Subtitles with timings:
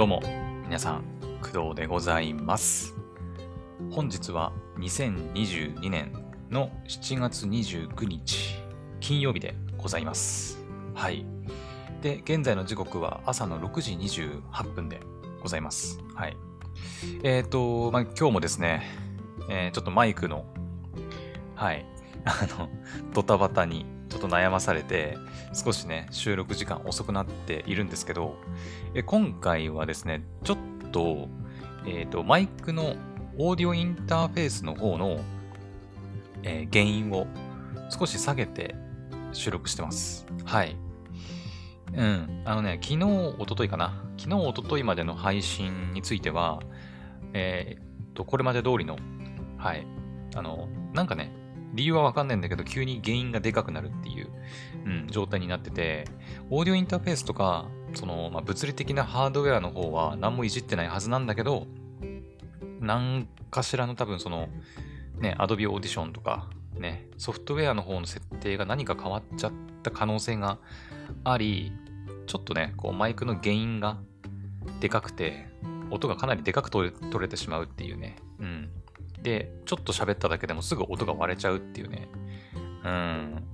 [0.00, 0.22] どうも、
[0.64, 1.04] 皆さん、
[1.42, 2.94] 工藤でございます。
[3.90, 6.10] 本日は2022年
[6.48, 8.56] の7月29日、
[9.00, 10.64] 金曜日でございます。
[10.94, 11.26] はい。
[12.00, 15.00] で、現在の時刻は朝の6時28分で
[15.42, 15.98] ございます。
[16.14, 16.36] はい。
[17.22, 18.86] えっ、と、まあ、今日もですね、
[19.50, 20.46] えーちょっとマイクの、
[21.54, 21.84] はい、
[22.24, 22.70] あの、
[23.12, 25.16] ドタバタにちょっと悩まされて、
[25.54, 28.36] 少しね、収録時間遅くなっているんですけど、
[28.92, 30.58] え今回はですね、ちょっ
[30.90, 31.28] と、
[31.86, 32.96] えっ、と、マイクの
[33.38, 35.20] オーディオインターフェースの方の、
[36.42, 37.26] えー原因を
[37.88, 38.76] 少し下げて
[39.32, 40.26] 収録してます。
[40.44, 40.76] はい。
[41.94, 42.42] うん。
[42.44, 44.04] あのね、昨日、一昨日かな。
[44.16, 46.60] 昨日、一昨日までの配信については、
[47.32, 48.96] えーっと、これまで通りの、
[49.56, 49.86] はい。
[50.34, 51.32] あの、なんかね、
[51.74, 54.28] 理由はわかんないんだけど、急に原因がでかくなるっていう、
[54.84, 56.04] うん、状態になってて、
[56.50, 61.66] オーディオインターフェースとか、その、まあ、物理的なハードウェアの方は何もいじってないはずなんだけど、
[62.80, 64.48] 何かしらの多分その、
[65.18, 66.48] ね、Adobe Audition とか、
[66.78, 70.58] ね、ソフトウェアの方の設定が何か変わっちゃった可能性が
[71.24, 71.72] あり、
[72.26, 73.98] ちょっとね、こうマイクの原因が
[74.80, 75.48] でかくて、
[75.90, 78.16] 音がかなりでかく取れ取れてしまうっていうね。
[79.22, 82.08] で、ちょっと喋っただけでもすぐ音が割れちゃうっていうね、
[82.84, 83.44] うん、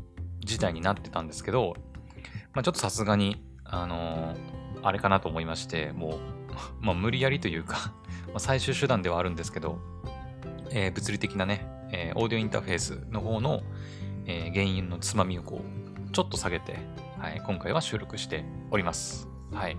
[0.41, 1.75] 事態になってたんですけど、
[2.55, 6.19] まあちょっとさすがに、あのーあれかなと思いまして、もう、
[6.81, 7.93] まあ無理やりというか、
[8.33, 9.79] ま最終手段ではあるんですけど、
[10.71, 13.63] えー物理的なね、えーオーディオインターフェースの方の、
[14.27, 16.79] え原因のつまみをこう、ちょっと下げて、
[17.19, 19.29] はい、今回は収録しております。
[19.53, 19.77] はい。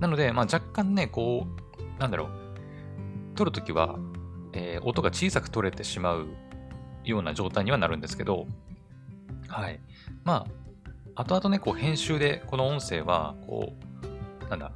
[0.00, 1.46] なので、まあ若干ね、こ
[1.78, 3.98] う、なんだろう、撮るときは、
[4.56, 6.28] えー音が小さく取れてしまう
[7.04, 8.46] ような状態にはなるんですけど、
[9.48, 9.80] はい。
[10.24, 10.46] ま
[11.14, 13.72] あ、後々ね、こう編集でこの音声は、こ
[14.46, 14.72] う、なんだ、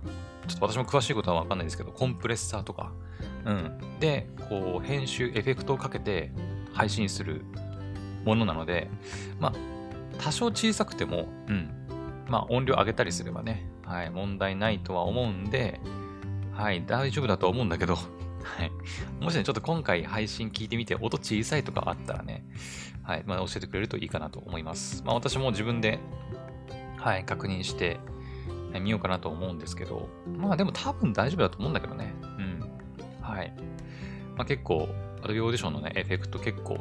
[0.46, 2.92] ちょっと私も詳しいことはわかんないですけど、コンプレッサーとか、
[3.44, 3.78] うん。
[4.00, 6.32] で、こう、編集、エフェクトをかけて
[6.72, 7.44] 配信する
[8.24, 8.90] ものなので、
[9.38, 9.52] まあ、
[10.18, 11.70] 多少小さくても、うん。
[12.28, 15.80] まあ、音量上げたりすればね、はい、問題ないとは思うんで、
[16.52, 17.96] はい、大丈夫だと思うんだけど、
[18.42, 18.72] はい。
[19.20, 22.44] もしね、ちょっと今回配信聞いてみて、音小さいとかあったらね、
[23.02, 25.02] はい、まあ、教えてくれるといいかなと思います。
[25.04, 25.98] まあ、私も自分で、
[26.96, 27.98] はい、確認して、
[28.72, 32.14] ね見ようかなと思うんですけど、まあ、でも多分大丈夫だと思うんだけどね。
[32.22, 32.70] うん。
[33.20, 33.52] はい。
[34.36, 34.88] まあ、結構、
[35.22, 36.78] Adobe Audition のね、エフェクト結構、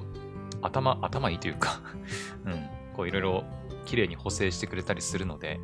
[0.62, 1.82] 頭、頭いいというか、
[2.46, 3.44] うん、こういろいろ
[3.86, 5.60] 綺麗に補正してくれたりするので、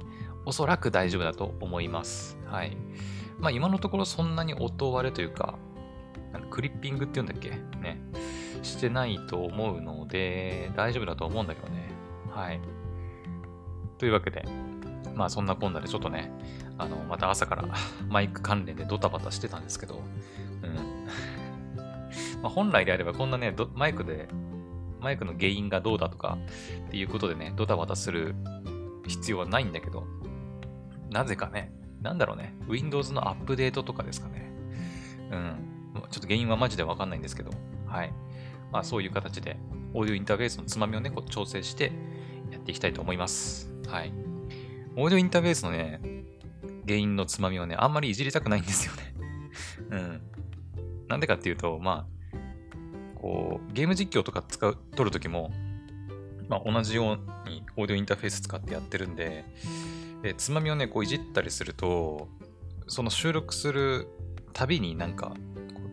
[0.46, 2.38] おそらく大丈夫だと思います。
[2.46, 2.78] はい。
[3.40, 5.56] まあ今のところそんなに音割れという、か
[6.40, 7.50] クリッピングっていうんだっけ？
[7.50, 8.00] ね。
[8.64, 11.90] してないと思うので、大丈夫だと思うんだけどね。
[12.32, 12.60] はい。
[13.98, 14.46] というわけで、
[15.14, 16.32] まあそんなこんなでちょっとね、
[16.78, 17.66] あの、また朝から
[18.10, 20.02] マイク関連でドタバタしてたんですけど、
[20.64, 20.74] うん。
[22.42, 24.28] まあ本来であればこんなね、マイクで、
[25.00, 26.38] マイクの原因がどうだとか
[26.88, 28.36] っていうことでね、ドタバタする
[29.08, 30.06] 必要はないんだけど、
[31.12, 34.52] なぜかね、なんだろうね、Windows のアップデートとかですかね。
[35.32, 35.75] うん。
[36.10, 37.52] ちょっと原因はマジでわかんないんですけど、
[37.88, 38.14] はい。
[38.72, 39.58] まあそういう形で、
[39.94, 41.92] オーディオインターフェースのつまみをね、こう調整して
[42.52, 43.72] やっていきたいと思います。
[43.88, 44.14] はい。
[44.96, 46.02] オーディオインターフェースのね、
[46.86, 49.14] 原因のつまみをね、あんまりいじりたくないんですよね。
[49.92, 50.22] うん。
[51.08, 55.52] なんでかっていうと、まあ、こう、ゲーム実況とか使う、撮るときも、
[56.48, 59.46] まあ同じようにオーディオインターフェース使ってやってるんで、
[60.22, 62.28] でつまみをね、こういじったりすると、
[62.88, 64.08] その収録する
[64.54, 65.36] たびになんか、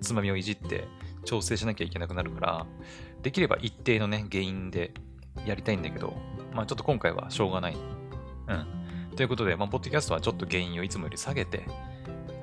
[0.03, 0.87] つまみをいじって
[1.25, 2.67] 調整しなきゃいけなくなるから、
[3.23, 4.93] できれば一定のね、原因で
[5.47, 6.15] やりたいんだけど、
[6.53, 7.75] まあちょっと今回はしょうがない。
[7.75, 9.17] うん。
[9.17, 11.67] ということで、まあ、ポッドキャストはちょっと原因をいつもより下げて、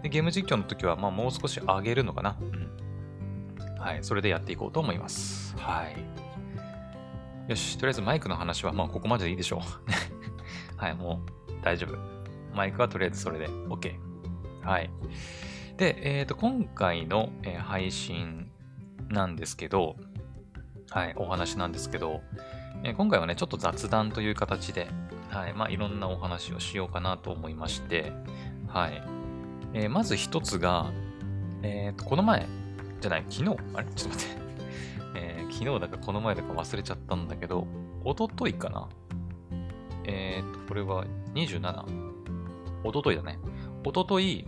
[0.04, 2.38] でゲーム実況の時は、まあもう少し上げるのかな。
[2.40, 3.80] うん。
[3.80, 4.00] はい。
[4.04, 5.56] それでやっていこうと思います。
[5.58, 7.50] はい。
[7.50, 7.78] よし。
[7.78, 9.62] とりあえずマイクの話は、まあここまででいいでしょう。
[10.78, 10.96] はい。
[10.96, 11.98] もう大丈夫。
[12.56, 13.96] マイクはとりあえずそれで OK。
[14.62, 14.90] はい。
[15.80, 18.52] で、えっ、と、今回の、え配信
[19.08, 19.96] なんですけど、
[20.90, 22.20] はい、お話なんですけど、
[22.84, 24.90] えー今回はね、ちょっと雑談という形で、
[25.30, 28.12] はい、まあ、いろんなお話をしようかなと思いまして、
[28.68, 29.02] はい。
[29.74, 30.92] えーまず一つが、
[31.62, 32.46] えっ、と、この前、
[33.00, 33.88] じゃない、昨日あれ？
[33.96, 34.42] ちょっと待って。
[35.16, 37.66] えー昨日だかこの前だか忘れちゃったんだけど、
[38.04, 38.90] 一昨日かな？
[40.04, 41.06] えっ、と、これは
[41.36, 41.86] 27。
[42.84, 43.40] 一昨日だね。
[43.86, 44.46] 一昨日、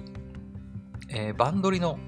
[1.10, 2.00] えーバンドリの、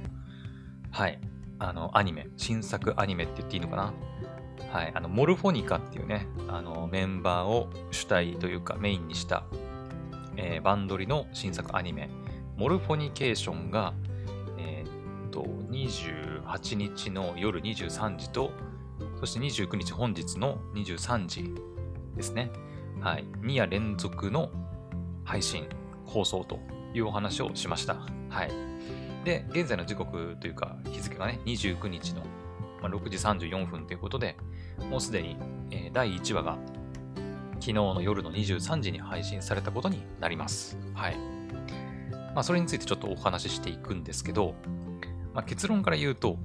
[0.92, 1.20] はい、
[1.60, 3.94] あの、アニメ、新作アニメって言っていいのかな？
[4.72, 9.44] はい、あの、モルフォニカっていうね、あの、メンバーを主体というかメインにした、
[10.38, 12.10] えーバンドリの新作アニメ、
[12.58, 13.94] モルフォニケーションが、
[14.58, 18.52] えーっと、28日の夜23時と、
[19.20, 21.54] そして29日本日の23時
[22.16, 22.52] ですね。
[23.02, 23.26] はい。
[23.42, 24.50] 2夜連続の
[25.24, 25.68] 配信、
[26.06, 26.60] 放送と
[26.94, 27.96] いうお話をしました。
[28.30, 28.73] はい。
[29.24, 32.24] で、現在の時刻というか、日付がね、29日の、
[32.82, 34.36] ま、6時34分ということで、
[34.90, 35.38] もうすでに、
[35.72, 36.58] え第1話が
[37.64, 40.78] 昨日の夜の23時に配信されたことになります。
[40.94, 41.18] はい。
[42.36, 44.56] まあ、それについてちょっとお話ししていくんですけど、
[45.34, 46.38] まあ、結論から言うと、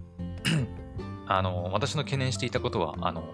[1.27, 3.33] あの、私の懸念していたことは、あの、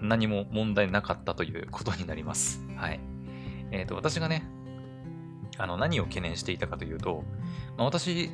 [0.00, 2.62] 何も問題なかったということになります。
[2.76, 3.00] はい。
[3.70, 4.46] えっ、と、私がね、
[5.58, 7.24] あの、何を懸念していたかというと、
[7.76, 8.30] まあ、私、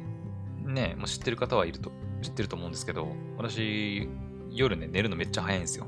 [0.64, 1.92] ね、もう知ってる方はいると、
[2.22, 4.08] 知ってると思うんですけど、私、
[4.50, 5.86] 夜ね、寝るのめっちゃ早いんですよ。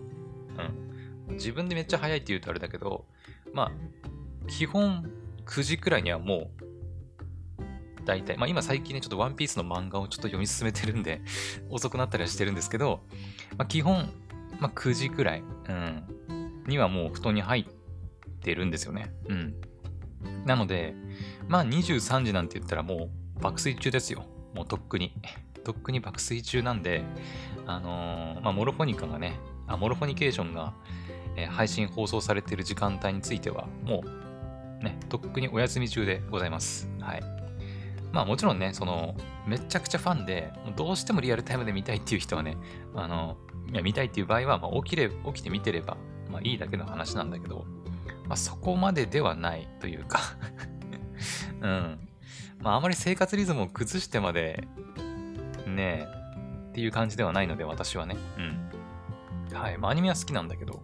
[1.28, 1.34] うん。
[1.34, 3.04] 自分でめっちゃ早いって言うとあれだけど、
[3.52, 3.72] まあ、
[4.48, 5.10] 基本
[5.46, 6.64] 9時くらいにはもう、
[8.04, 11.22] 大体、まあ今最近ね、ちょっとワンピースの漫画をちょっと読み進めてるんで、
[11.70, 13.02] 遅くなったりはしてるんですけど、
[13.56, 14.10] まあ基本、
[14.60, 16.02] まあ9時くらい、うん、
[16.66, 19.12] にはもう布団に入ってるんですよね。
[19.28, 19.54] うん。
[20.44, 20.94] なので、
[21.48, 24.24] まあ23時なんて言ったらもう爆睡中ですよ。
[24.54, 25.12] もうとっくに。
[25.64, 27.02] とっくに爆睡中なんで、
[27.66, 30.74] あのーまあモロフォニカがね、あ、モロフォニケーションが、
[31.36, 34.02] えー配信放送されている時間帯については、も
[34.80, 36.88] う、ね、とっくにお休み中でございます。
[37.00, 37.22] はい。
[38.12, 39.16] まあもちろんね、その、
[39.46, 42.56] めちゃくちゃファンで、どうしてもリアルタイムで見たいっていう人はね、
[42.94, 43.36] あの、
[43.72, 45.96] いや、見たいっていう場合は、まあ起きれ、起きて見てれば、
[46.30, 47.64] まあいいだけの話なんだけど、
[48.26, 50.20] まあそこまでではないというか、
[51.60, 52.08] うん。
[52.60, 54.66] まああまり生活リズムを崩してまで、
[55.66, 58.16] ねえ、っていう感じではないので、私はね。
[58.38, 59.58] うん。
[59.58, 59.78] はい。
[59.78, 60.82] まあアニメは好きなんだけど、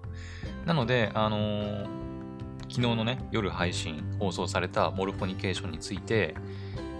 [0.67, 2.01] なので、あのー
[2.71, 6.37] 昨日のね、夜配信、放送されたモルフォニケーションについて、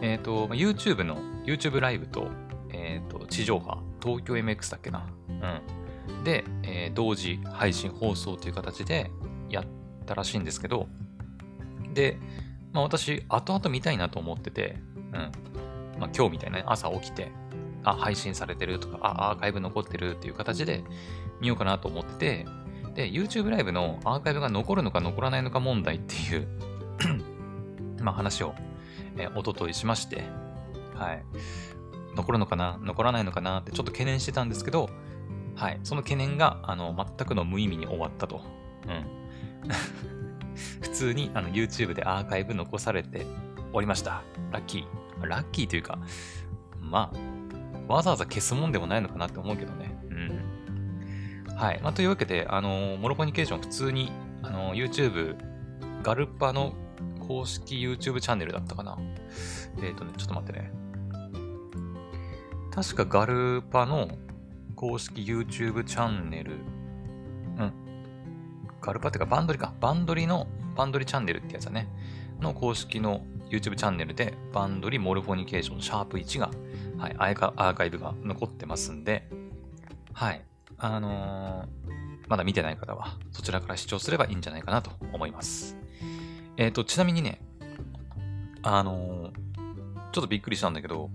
[0.03, 2.27] えっ、と、YouTube の、YouTube ライブと、
[2.73, 5.07] えっ、と、地上波、東京 MX だっけな。
[5.29, 6.25] うん。
[6.25, 9.13] で、え同時配信放送という形で
[9.49, 9.65] やっ
[10.11, 10.89] たらしいんですけど、
[11.95, 12.19] で、
[12.73, 14.77] まあ私、後々見たいなと思ってて、
[15.13, 15.33] うん。
[16.01, 17.31] まあ今日みたいなね、朝起きて、
[17.85, 20.83] あ、配信されてるとか、あ、アーカイブ残ってるっていう形で
[21.41, 22.47] 見ようかなと思ってて、
[22.95, 26.49] で、YouTube ライブのアーカイブが残るのか残らないのか問題っていう
[28.03, 28.55] まあ話を、
[29.17, 30.25] えー、一昨日しまして、
[30.97, 31.25] はい。
[32.17, 34.91] 残るのかな残らないのかなってちょっと懸念してたんですけど、
[35.55, 35.81] はい。
[35.85, 38.41] その懸念が、あの、全くの無意味に終わったと。
[38.89, 39.20] うん。
[40.81, 43.27] 普通にあの YouTube でアーカイブ残されて
[43.73, 44.23] おりました。
[44.53, 45.27] ラッキー。
[45.27, 45.99] ラッキーというか、
[46.81, 47.13] ま
[47.89, 49.99] あ、わざわざ消すもんでもないのかなって思うけどね。
[50.11, 50.15] う
[51.53, 51.57] ん。
[51.57, 51.81] はい。
[51.83, 54.13] まあ、というわけで、あの、モロコニケーション普通に、
[54.43, 55.37] あの、YouTube、
[56.03, 56.73] ガルパの
[57.27, 58.99] 公式 YouTube チャンネルだったかな。
[59.83, 60.73] えっ、とね、ちょっと待ってね。
[62.71, 64.09] 確かガルパの
[64.77, 66.53] 公式 YouTube チャンネル、
[68.81, 69.73] ガルパっていうかバンドリか。
[69.81, 70.47] バンドリの、
[70.77, 71.89] バンドリチャンネルってやつだね。
[72.41, 76.51] の公式の YouTube チャンネルで、バンドリモルフォニケーションシャープ1が、
[76.99, 79.29] はい、アーカイブが残ってますんで、
[80.13, 80.43] はい。
[80.79, 85.77] あのーまだ見てない方は、そちらから視聴すればいいんじゃないかなと思います。
[86.57, 87.41] えっ、と、ちなみにね、
[88.63, 89.51] あのー
[90.13, 91.11] ちょっとびっくりしたんだけど、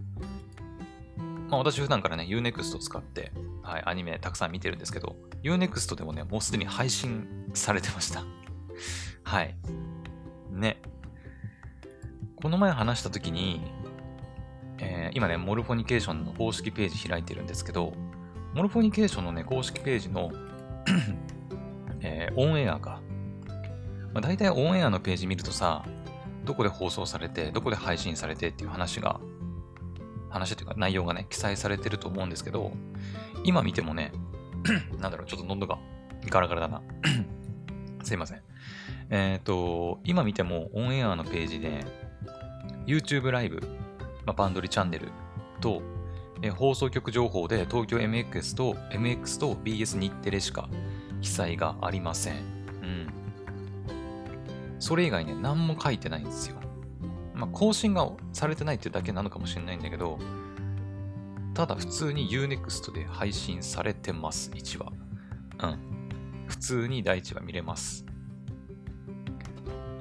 [1.50, 8.24] まあ私普段からね、Unext を使って、はい、アニメたくさん見てるんですけど、Unext でもね、もうすでに配信されてました。
[9.24, 9.56] はい。
[10.52, 10.82] ね。
[12.36, 13.62] この前話した時に、
[14.80, 17.94] えー今ね、モルフォニケーションの公式ページ開いてるんですけど、
[18.54, 20.32] モルフォニケーションのね、公式ページの、
[22.02, 23.00] えーオンエアが、
[24.14, 25.86] まあ、大体オンエアのページ見るとさ、
[26.44, 29.20] どこで放送されて、どこで配信されてっていう話が、
[30.36, 32.72] 話というか内容がね、記載されてると思うんですけど、
[33.44, 34.12] 今見てもね、
[35.00, 35.80] なんだろう、ちょっと喉が
[36.30, 36.82] ガラガラだな。
[38.04, 38.42] すいません。
[39.10, 41.86] えっ、と、今見てもオンエアのページで、
[42.86, 43.62] YouTube ライブ、
[44.26, 45.10] まあ、バンドリチャンネル
[45.62, 45.82] と、
[46.42, 50.68] え放送局情報で東京 MX と MX と BS 日テレしか
[51.22, 52.36] 記載がありません。
[52.36, 53.08] うん。
[54.80, 56.58] それ以外ね、何も書いてないんですよ。
[57.36, 60.18] まあ、更新がされてないってだけなのかもしれないんだけど、
[61.54, 64.92] ただ普通に Unext で配信されてます、1話。
[65.64, 65.80] うん。
[66.48, 68.06] 普通に第1話見れます。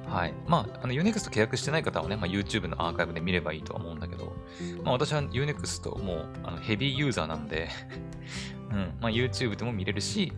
[0.07, 0.35] はい。
[0.47, 4.37] まあ、あの Unext 契約してない方はね、まあ、YouTube のアーカイブで見ればいいとは思うんだけど、
[4.85, 7.69] まあ、私は Unext もうあのヘビーユーザーなんで、
[8.71, 10.33] うん、まあ、YouTube でも見れるし、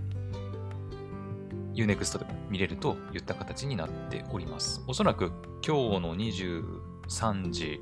[1.77, 4.83] Unext でも見れるといった形になっております。
[4.87, 5.31] おそらく
[5.65, 7.81] 今日の23時、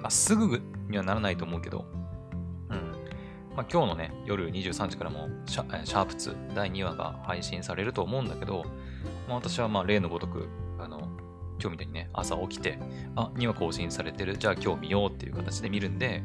[0.00, 1.84] まあ、すぐにはならないと思うけど、
[2.70, 2.76] うん。
[3.56, 8.64] まあ、今日のね、夜23時からもシャ、シャープ2第2話が配信されると思うんだけど、
[9.28, 10.48] まあ、私はまあ例のごとく、
[10.78, 11.08] あの、
[11.60, 12.78] 今日みたいにね、朝起きて、
[13.16, 16.22] あ、2話更新されてる、じゃあ今日見ようっていう形で見るんで、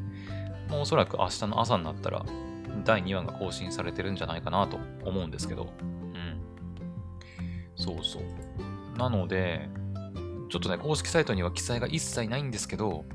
[0.69, 2.23] もうおそらく明日の朝になったら、
[2.83, 5.73] 第2話が更新されてるんじゃないかなと思うんですけど、
[7.75, 8.97] そうそう。
[8.97, 9.69] なので、
[10.49, 13.05] ちょっとね、公式サイトには記載が一切ないんですけど、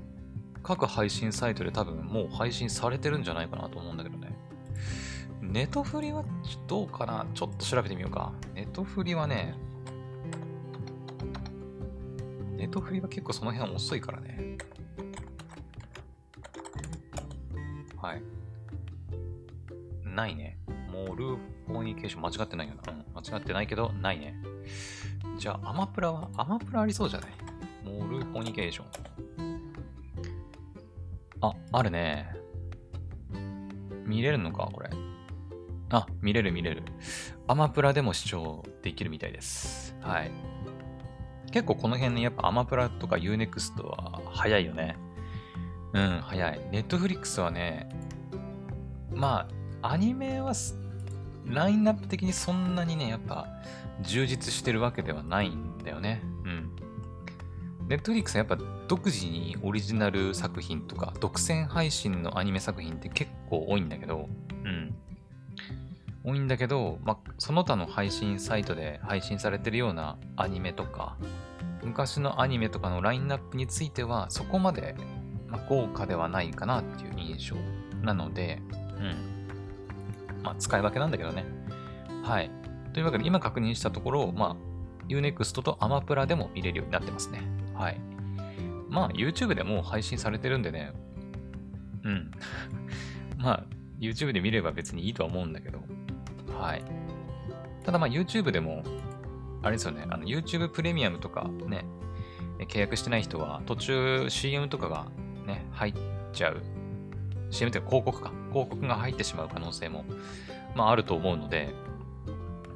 [0.63, 4.37] 各配信サイトで多分もう配信されてるんじゃないかなと思うんだけどね。
[5.41, 6.25] ネトフリは
[6.67, 7.27] どうかな？
[7.35, 8.33] ちょっと調べてみようか。
[8.55, 9.55] ネトフリはね、
[12.53, 14.59] ネトフリは結構その辺遅いからね。
[17.97, 18.23] はい。
[20.05, 20.59] ないね。
[20.93, 22.93] モルーフォニケーション間違ってないよな。
[22.93, 24.35] うん、間違ってないけど、ないね。
[25.39, 27.31] じゃあ、アマプラはアマプラありそうじゃない？
[27.85, 28.87] モールフォニケーション。
[31.43, 32.35] あ、あるね。
[34.05, 34.91] 見れるのかこれ。
[35.91, 36.83] あ、見れる見れる。
[37.49, 39.97] アマプラでも視聴できるみたいです。
[40.01, 40.31] はい。
[41.51, 44.97] 結構この辺ね、やっぱアマプラとか Unext は早いよね。
[45.93, 46.61] うん、早い。
[46.71, 47.89] ネットフリックスはね、
[49.13, 49.49] ま
[49.83, 50.55] あ、アニメは
[51.51, 53.47] ラインナップ的にそんなにね、やっぱ
[54.03, 56.23] 充実してるわけではないんだよね。
[56.45, 56.71] うん。
[57.89, 64.29] ネットフリックスはやっぱ独自にオリジナル作品とか、独占配信のアニメ作品って結構多いんだけど、
[64.65, 64.95] うん。
[66.23, 71.17] 多いんだけど、まあ、その他の配信サイトで配信されてるようなアニメとか、
[71.83, 74.95] 昔のアニメとかのラインナップについては、そこまで、
[75.49, 77.57] まあ、豪華ではないかなっていう印象
[78.03, 78.61] なので、
[78.99, 79.30] うん。
[80.43, 81.45] まあ、使い分けなんだけどね。
[82.23, 82.51] はい。
[82.93, 87.43] というわけで、今確認したところ、まあ、Unext とアマプラでも見れるようになってますね。
[87.75, 88.01] はい。
[88.89, 90.93] まあ、YouTube でも配信されてるんでね、
[92.05, 92.31] うん。
[93.39, 93.65] まあ、
[93.99, 95.81] YouTube で見れば別にいいとは思うんだけど、
[96.59, 96.83] はい。
[97.85, 98.83] ただまあ YouTube でも、
[99.63, 101.85] あれですよね、あの YouTube プレミアムとかね、
[102.59, 105.07] 契約してない人は途中 CM とかが
[105.47, 105.95] ね、入っ
[106.33, 106.63] ちゃう。
[107.51, 108.33] CM って広告か。
[108.51, 110.05] 広告が入ってしまう可能性も、
[110.75, 111.75] まああると思うので、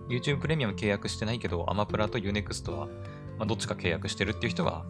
[0.09, 2.87] YouTube プレミアム契約してないけど、アマプラと Unext は、
[3.39, 4.85] まあ、どっちか契約してるっていう人は、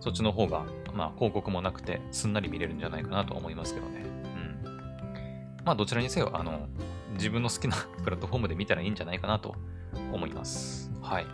[0.00, 0.64] そっちの方が、
[0.94, 4.02] まあ広告もなくて、すんなり見れるんじゃないかなと思いますけどね。
[4.64, 5.62] うん。
[5.64, 6.68] まあどちらにせよ、あの、
[7.14, 9.54] 自分の好きな プラットフォームで見たらいいんじゃないかなと
[10.12, 10.90] 思います。
[11.02, 11.26] はい。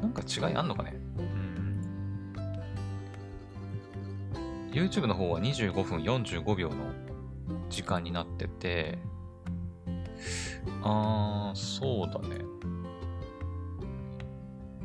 [0.00, 1.56] なんか違いあんのかねうん。
[4.72, 6.74] YouTube の方は25分45秒の
[7.68, 8.98] 時間になってて、
[10.82, 12.44] あー、そうだね。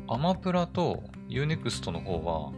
[0.08, 2.52] アマプラと Unext の方は、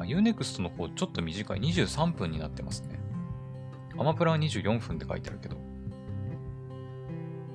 [0.00, 2.98] あ、Unext の方ちょっと短い23分になってますね。
[3.96, 5.56] アマプラは24分って書いてあるけど。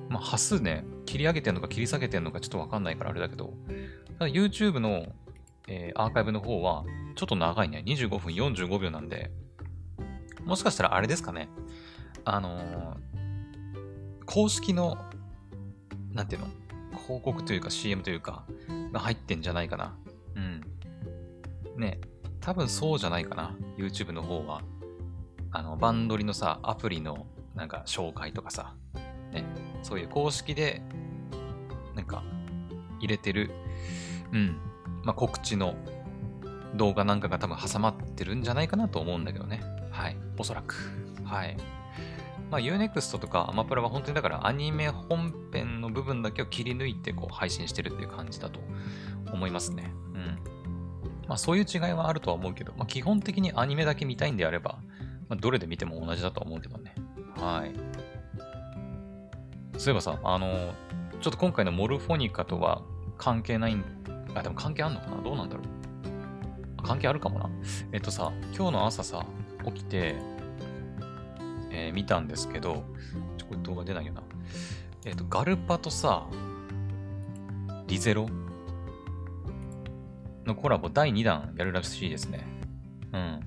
[0.08, 3.54] まあ、端数ね、切り上げてんのか切り下げてんのかちょっとわかんないからあれだけど、
[4.18, 5.06] ただ YouTube の、
[5.66, 6.84] えー、アーカイブの方は
[7.16, 7.82] ちょっと長いね。
[7.86, 9.30] 25分45秒なんで、
[10.44, 11.48] もしかしたらあれですかね。
[12.24, 12.94] あのー、
[14.26, 14.98] 公式の、
[16.12, 16.48] なんていうの？
[17.06, 18.44] 広告というか CM というか、
[18.92, 19.96] が入ってんじゃないかな。
[20.36, 20.60] うん。
[21.76, 22.00] ね、
[22.40, 23.54] 多分そうじゃないかな。
[23.76, 24.62] YouTube の方は。
[25.50, 28.74] あの、バンドリのさ、アプリのなんか紹介とかさ、
[29.32, 29.44] ね、
[29.82, 30.82] そういう公式で、
[31.94, 32.22] なんか、
[33.00, 33.50] 入れてる、
[34.32, 34.56] うん、
[35.04, 35.74] まあ、告知の
[36.74, 39.62] 動画なんかが多分挟まってるんじゃないかなと思うんだけどね。
[39.94, 40.16] はい。
[40.36, 40.74] おそらく。
[41.24, 41.56] はい。
[42.50, 48.60] まあ、Unext とかアマプラは本当にだからアニメ本編の部分だけを切り抜いてこう配信してるっていう感じだと
[49.32, 49.92] 思いますね。
[50.14, 50.38] うん。
[51.28, 54.78] まあ、そういう違いはあるとは思うけど、まあ、基本的にアニメだけ見たいんであれば、
[55.28, 56.94] まあ、どれで見ても同じだとは思うけどね。
[57.36, 57.72] はい。
[59.78, 60.74] そういえばさ、あの、
[61.20, 62.82] ちょっと今回のモルフォニカとは
[63.16, 63.84] 関係ないん、
[64.34, 65.22] あ、でも関係あんのかな？
[65.22, 66.82] どうなんだろう？
[66.82, 67.48] 関係あるかもな。
[67.92, 69.24] えっとさ、今日の朝さ、
[69.66, 70.16] 起きて、
[71.70, 72.84] えー、見たんですけど、
[73.36, 74.22] ちょ、これ動画出ないよな。
[75.04, 76.26] えっと、ガルパとさ、
[77.86, 78.26] リゼロ
[80.46, 82.46] のコラボ第2弾やるらしいですね。
[83.12, 83.40] うん。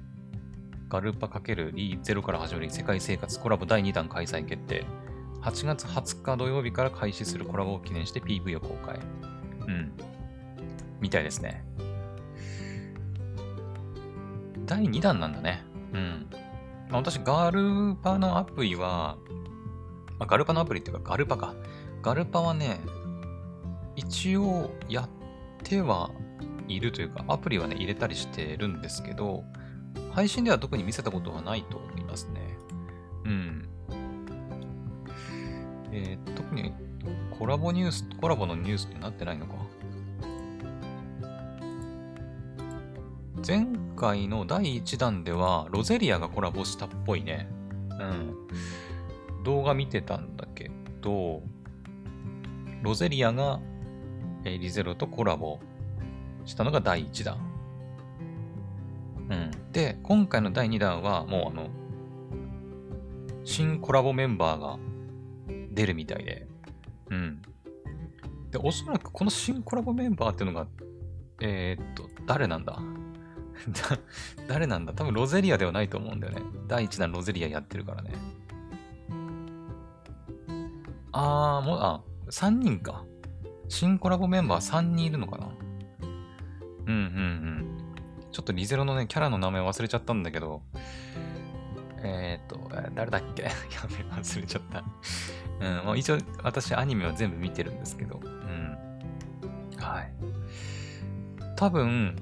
[0.90, 4.86] ガルパ×リゼロから始まり世界生活コラボ第2弾開催決定。
[5.42, 9.00] 8月20日土曜日から開始するコラボを記念して PV を公開。
[9.68, 9.92] うん。
[11.00, 11.64] みたいですね。
[14.66, 15.64] 第2弾なんだね。
[15.94, 16.28] うん。
[16.90, 19.18] まあ、私、ガルパのアプリは、
[20.20, 21.54] まあ、ガルパのアプリっていうか、ガルパか。
[22.02, 22.80] ガルパはね、
[23.96, 25.10] 一応やっ
[25.64, 26.12] ては
[26.68, 29.44] いるというか、アプリはね、入れたりしてるんですけど、
[30.12, 32.58] 配信では特に見せたことはないと思いますね。
[33.26, 33.70] うん。
[35.92, 36.74] えー、特に
[37.38, 39.54] コラボニュース、コラボのニュースってなってないのか。
[43.46, 43.68] 前
[43.98, 47.50] 回の第1弾では、ロゼリアがコラボしたっぽいね。
[47.90, 49.44] うん。
[49.44, 51.42] 動画見てたんだけど、
[52.84, 53.60] ロゼリアが、
[54.46, 55.60] えー、リゼロとコラボ
[56.46, 57.38] したのが第1弾。
[59.30, 59.52] うん。
[59.74, 61.70] で、今回の第2弾は、もうあの、
[63.44, 64.78] 新コラボメンバーが
[65.72, 66.48] 出るみたいで、
[67.10, 67.42] うん。
[68.52, 70.68] で、おそらくこの新コラボメンバーっていうのが、
[71.42, 72.80] えー、っと、誰なんだ？
[74.48, 74.94] 誰なんだ？
[74.94, 76.42] 多分ロゼリアではないと思うんだよね。
[76.68, 78.12] 第1弾ロゼリアやってるからね。
[81.12, 83.04] あー、もう、あ、3人か。
[83.70, 85.50] 新コラボメンバー3人いるのかな？
[86.86, 87.78] うんうんうん。
[88.32, 90.62] ちょっとリゼロのね、キャラの名前忘れちゃったんだけど、
[92.04, 93.44] えー、っと、誰だっけ？
[93.44, 93.50] や
[93.90, 94.84] べ、忘れちゃった。
[95.60, 98.78] うん、まあ、一応、私アニメは全部見てるんですけど、うん。
[99.78, 100.14] はい。
[101.56, 102.16] 多分、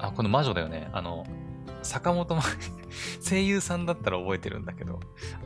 [0.00, 0.88] あ、この魔女だよね。
[0.92, 1.24] あの、
[1.82, 2.42] 坂本真
[3.28, 5.00] 声優さんだったら覚えてるんだけど、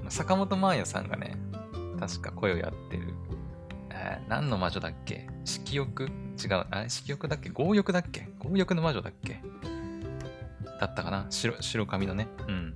[0.09, 1.37] 坂本真綾さんがね、
[1.99, 3.15] 確か声をやってる。
[3.91, 5.29] えー、何の魔女だっけ？
[5.45, 6.05] 色欲？
[6.05, 6.67] 違う。
[6.71, 7.51] あれ、色欲だっけ？
[7.51, 8.29] 強欲だっけ？
[8.43, 9.41] 強欲の魔女だっけ？
[10.81, 11.27] だったかな？
[11.31, 12.27] 白、白髪のね。
[12.49, 12.75] うん。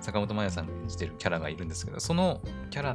[0.00, 2.94] 坂本真綾さんが演じてるキャラがいるんですけど、そのキャラ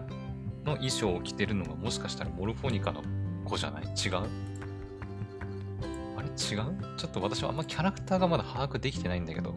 [0.63, 3.01] の衣装を着てるのがもしかしたらモルフォニカの
[3.45, 3.83] 子じゃない？
[3.85, 4.27] 違う？
[6.39, 6.97] 違う？
[6.97, 9.53] ちょっと私はあんまキャラクターがまだ把握できてないんだけど、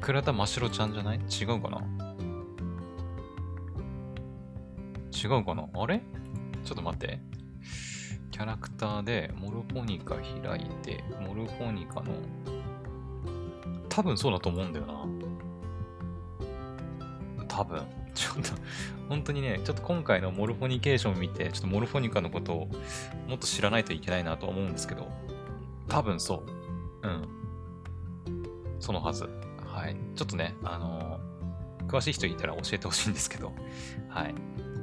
[0.00, 1.18] 倉田真白ちゃんじゃない？
[1.18, 1.78] 違うかな？
[5.12, 5.68] 違うかな？
[5.74, 6.00] あれ？
[6.64, 7.20] ちょっと待って。
[8.30, 12.12] キャラクターでモルフォニカ開いて、モルフォニカの、
[13.88, 15.04] 多分そうだと思うんだよな。
[17.48, 17.82] 多分。
[18.18, 18.50] ちょっと、
[19.08, 22.68] 本当にね、ちょっと今回のモルフォニケーションを見て、ちょっとモルフォニカのことを
[23.28, 25.08] もっと知らないといけないなと思うんですけど、
[25.88, 26.42] 多分そ
[27.02, 27.06] う。
[27.06, 27.28] うん。
[28.80, 29.28] そのはず。
[29.64, 29.96] はい。
[30.16, 33.52] ちょっとね、あのー、詳しい人いたら教えてほしいんですけど、
[34.08, 34.34] はい。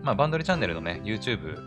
[0.01, 1.59] まあ、バンドルチャンネルのね、YouTube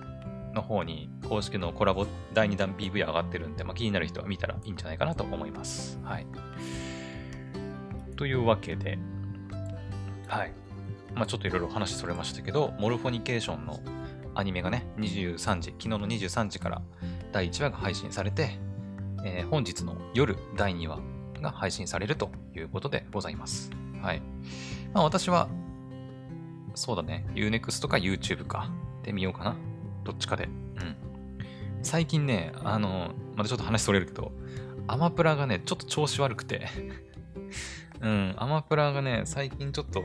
[0.55, 6.01] の方に公式のコラボ第2弾 PV 上がってるんで、まあ、気になる人は見たらいいんじゃないかなと思います。
[6.03, 6.27] はい。
[8.17, 8.99] というわけで、
[10.27, 10.53] はい。
[11.15, 13.81] まあ、ちょっといろいろ話それましたけど、モルフォニケーションの
[14.35, 16.83] アニメがね、23時、昨日の23時から
[17.33, 18.59] 第1話が配信されて、
[19.25, 21.01] えー、本日の夜第2話
[21.41, 23.71] が配信されるということでございます。
[24.03, 24.23] はい。
[24.93, 25.49] まあ、私は、
[26.75, 28.71] そうだね、Unext か YouTube か
[29.03, 29.57] で見ようかな。
[30.05, 30.45] どっちかで。
[30.45, 30.97] うん。
[31.83, 34.33] 最近ね、あの、またちょっと話それるけど、
[34.87, 36.67] アマプラがね、ちょっと調子悪くて
[38.01, 40.05] うん、アマプラがね、最近ちょっと、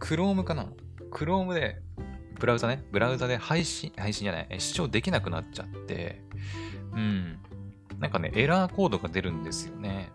[0.00, 0.66] クロームかな？
[1.12, 1.80] クロームで、
[2.40, 6.22] ブラウザね、ブラウザで配信、配信じゃない、視聴できなくなっちゃって、
[6.92, 7.38] うん。
[7.98, 10.10] なんかね、エラーコードが出るんですよね。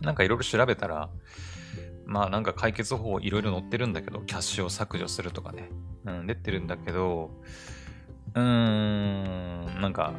[0.00, 1.10] なんかいろいろ調べたら、
[2.06, 5.68] まあなんか解決法いろいろ載ってるんだけど、キャッシュを削除するとかね、
[6.06, 7.30] うん、出てるんだけど、
[8.34, 10.14] うーん、なんか、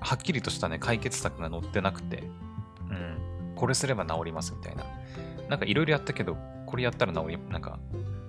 [0.00, 2.24] はっきりとしたね、解決策が載ってなくて、
[2.90, 4.84] うん、これすれば治りますみたいな。
[5.48, 6.36] なんかいろいろやったけど、
[6.72, 7.78] これやったら治り、なんか、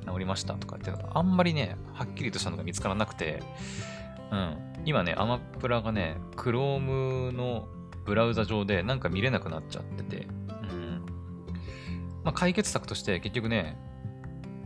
[0.05, 3.41] 治りましたとかっていうのがあんまりね、はっきりとしたのが見つからなくて、
[4.31, 7.69] うん、今ね、アマプラがね、Chrome の
[8.03, 11.05] ブラウザ上でなんか見れなくなっちゃってて、うん
[12.25, 13.77] まあ、解決策として結局ね、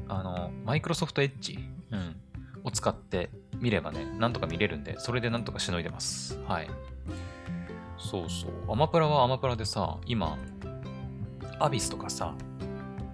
[0.07, 1.59] あの、マイクロソフトエッジ、
[1.91, 2.15] うん、
[2.63, 6.39] を使って見ればね、なんとか見れるんで、それでなんとかしのいでます。
[6.47, 6.69] はい。
[7.99, 8.71] そうそう。
[8.71, 10.35] アマプラはアマプラでさ、今、
[11.59, 12.33] アビスとかさ、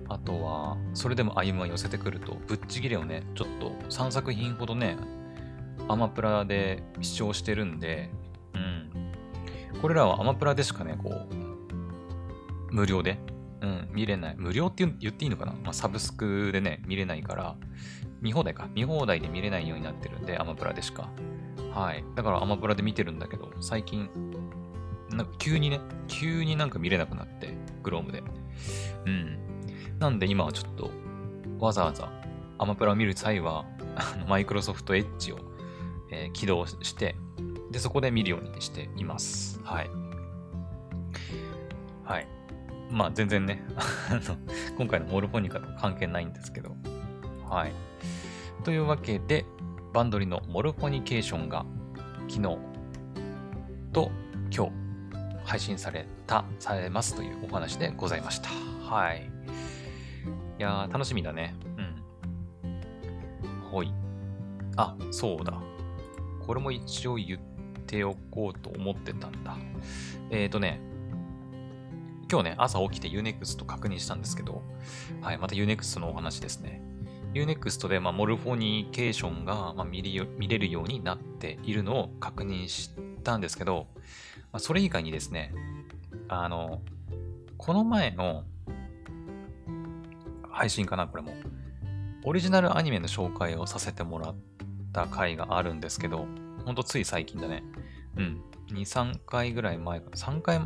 [0.09, 4.97] あとは、それでも歩は寄せてくると、ぶっちぎれをね、ちょっと3作品ほどね、
[5.87, 8.09] アマプラで視聴してるんで、
[8.53, 9.81] うん。
[9.81, 13.19] これらはアマプラでしかね、こう、無料で
[13.63, 14.35] うん、見れない。
[14.37, 17.55] 無料って言っていいのかな、まあ、サブスクでね、見れないから、
[18.21, 18.67] 見放題か。
[18.75, 21.09] 見放題で見れないようになってるんで、アマプラでしか。
[21.73, 22.03] はい。
[22.15, 24.09] だからアマプラで見てるんだけど、最近、
[25.11, 28.21] なんか急にね、急になんか見れなくなって、グロームで。
[29.05, 29.39] うん。
[30.03, 30.91] なんで今はちょっと、
[31.59, 32.11] わざわざ
[32.57, 33.63] アマプラを見る際は、
[34.27, 35.39] マイクロソフトエッジを、
[36.11, 37.15] えー、起動して、
[37.71, 39.61] で、そこで見るようにしています。
[39.63, 39.89] はい。
[42.03, 42.27] はい。
[42.91, 43.63] まあ全然ね、
[44.77, 46.75] 今回のモルフォニカと関係ないんですけど。
[47.49, 47.71] はい。
[48.65, 49.45] というわけで、
[49.93, 51.65] バンドリのモルフォニケーションが
[52.27, 52.57] 昨日
[53.93, 54.11] と
[54.53, 54.71] 今日
[55.45, 58.49] 配信された、されますというお話でございました。
[58.83, 59.29] はい。
[60.63, 61.53] いやー、楽しみだね。
[62.63, 63.69] うん。
[63.69, 63.91] ほい。
[64.77, 65.61] あ、そうだ。
[66.47, 67.39] これも一応言っ
[67.85, 69.57] ておこうと思ってたんだ。
[70.29, 70.79] えっ、ー、とね、
[72.31, 74.61] 今日ね、朝起きて Unext 確認したんですけど、
[75.19, 76.81] はい、また Unext のお話ですね。
[77.33, 83.87] Unext で、まあ、モルフォニケーションが、まあ、見れるようになっているのを確認したんですけど、
[84.53, 85.53] まあ、それ以外にですね、
[86.29, 86.81] あの、
[87.57, 88.45] この前の
[90.53, 91.33] 配信かな、これも。
[92.23, 94.35] オリジナルアニメの紹介をさせてもらっ
[94.93, 96.25] た回があるんですけど、
[96.63, 97.63] ほんとつい最近だね。
[98.17, 98.41] うん。
[98.71, 100.11] 2、3回ぐらい前か。
[100.11, 100.61] 3回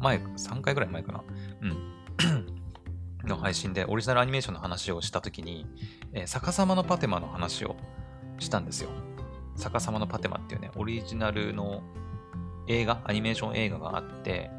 [0.00, 1.24] 前、3回ぐらい前かな。
[1.62, 3.26] うん。
[3.26, 5.66] の配信でオリジナルアニメーションの話をしたときに、
[6.12, 7.76] えー、逆さまのパテマの話を
[8.38, 8.90] したんですよ。
[9.56, 11.82] 逆さまのパテマっていうね、オリジナルの
[12.66, 14.50] 映画、アニメーション映画があって、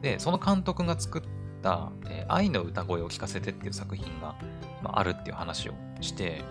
[0.00, 1.22] で、その監督が作っ
[1.62, 4.36] た、えー、愛の歌声を聞かせてっていう作品が、
[4.82, 6.42] まあ、あるっていう話をして、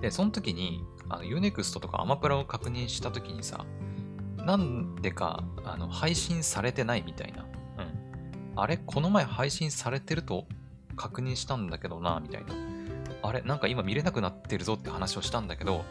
[0.00, 3.64] で、その時に、あの、Unext とかアマプラを確認した時にさ、
[4.38, 7.42] なんでか、あの、配信されてないみたいな。
[7.42, 8.60] うん。
[8.60, 10.46] あれこの前配信されてると
[10.96, 12.54] 確認したんだけどな、みたいな。
[13.22, 15.84] あれなんか今見れなくなってるぞって話をしたんだけど、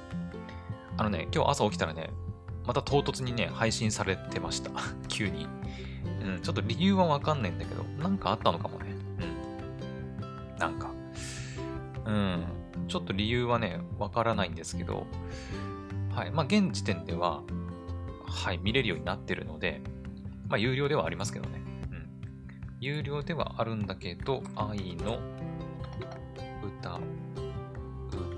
[0.97, 2.11] あのね、今日朝起きたらね、
[2.65, 4.71] また唐突にね、配信されてました。
[5.07, 5.47] 急に。
[6.25, 8.95] うん、ちょっと理由はわかんないんだけど、なんかあったのかもね。
[9.19, 10.59] うん。
[10.59, 10.89] なんか。
[12.05, 12.45] うん。
[12.87, 15.05] ちょっと理由はね、わからないんですけど、
[16.09, 16.31] はい。
[16.31, 17.43] まあ、現時点では、
[18.25, 19.81] はい、見れるようになってるので、
[20.49, 21.61] まあ、有料ではありますけどね。
[21.91, 22.09] うん。
[22.79, 25.19] 有料ではあるんだけど、愛の
[26.79, 26.99] 歌、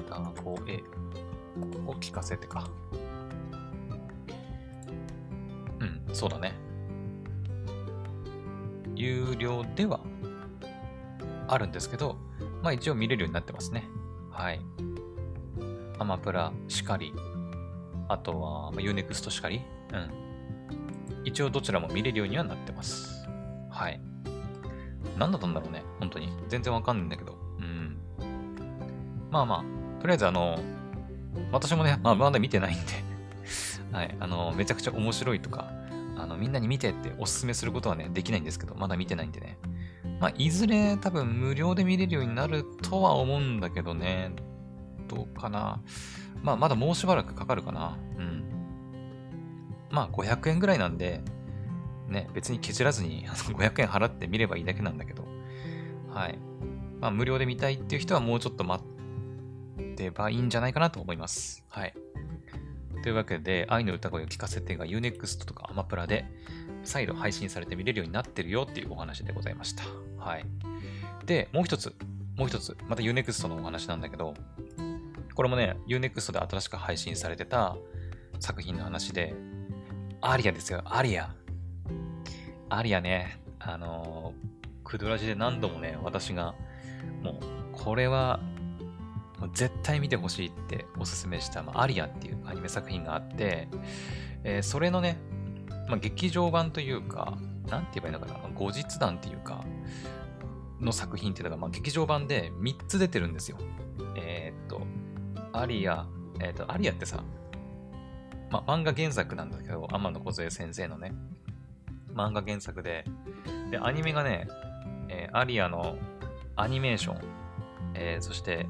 [0.05, 0.83] 歌声
[1.85, 2.69] を聞かせてか。
[5.79, 6.66] うん、そうだね。
[8.97, 9.99] 有料では
[11.47, 12.17] あるんですけど、
[12.63, 13.87] まあ一応見れるようになってますね。
[14.31, 14.59] はい。
[15.99, 17.13] アマプラしかり、
[18.07, 19.61] あとは、まあ、Unext しかり、
[19.93, 20.11] うん。
[21.23, 23.27] 一応どちらも見れるようにはなってます。
[23.69, 23.99] はい。
[25.17, 26.29] 何だったんだろうね、本当に。
[26.47, 27.37] 全然わかんないんだけど。
[27.59, 27.97] うん。
[29.31, 30.59] まあまあ、とりあえずあの、
[31.51, 33.07] 私もね、まあまだ見てないんで
[33.91, 35.71] はい、あの、めちゃくちゃ面白いとか、
[36.17, 39.57] あの、みんなに見てっておすすめすることはね、できないんですけど、まだ見てないんでね。
[40.19, 44.31] まあ、いずれ多分無料で見れるようになるとは思うんだけどね。
[45.07, 45.81] どうかな。
[46.41, 47.97] まあ、まだもうしばらくかかるかな。
[48.17, 48.43] うん。
[49.91, 51.21] まあ、500円ぐらいなんで、
[52.07, 55.23] ね、別にケチらずに 500円払って見ればいいだけなんだけど。
[56.09, 56.39] はい。
[56.99, 61.63] まあ、無料で見たいっていう人はもうちょっと待ってばいいんじゃないかなと思います。
[61.69, 61.93] はい。
[63.03, 66.25] というわけで、愛の歌声を聞かせてが Unext とかアマプラで
[66.83, 69.83] 再度配信されて見れるようになってるよっていうお話でございました。
[70.17, 70.45] はい。
[71.25, 71.95] で、もう一つ、
[72.35, 74.33] もう一つ、また Unext のお話なんだけど、
[75.35, 77.77] これもね、Unext で新しく配信されてた
[78.39, 79.33] 作品の話で、
[80.21, 81.33] アリアですよ、アリア。
[82.69, 86.55] アリアね、あのー、クドラジで何度もね、私が、
[87.21, 88.39] もう、これは
[89.53, 93.67] 絶対見てほしいっておすすめした、まあ、アリアっていうアニメ作品があって、
[94.43, 95.17] えー、それのね、
[95.87, 97.37] まあ、劇場版というか、
[97.69, 99.63] なんて言えばいいのかな、まあ、後日談っていうか、
[100.81, 103.57] の作品っていうのが、まあ、劇場版で3つ出てるんですよ。
[104.15, 104.81] えー、っと、
[105.53, 106.07] アリア、
[106.39, 107.23] えー、っと、アリアってさ、
[108.49, 111.13] まあ、漫画原作なんだけど、天野梢先生のね、
[112.13, 113.05] 漫画原作で、
[113.71, 114.47] で、アニメがね、
[115.09, 115.97] えー、アリアの
[116.55, 117.21] アニメーション、
[117.93, 118.67] えー、そして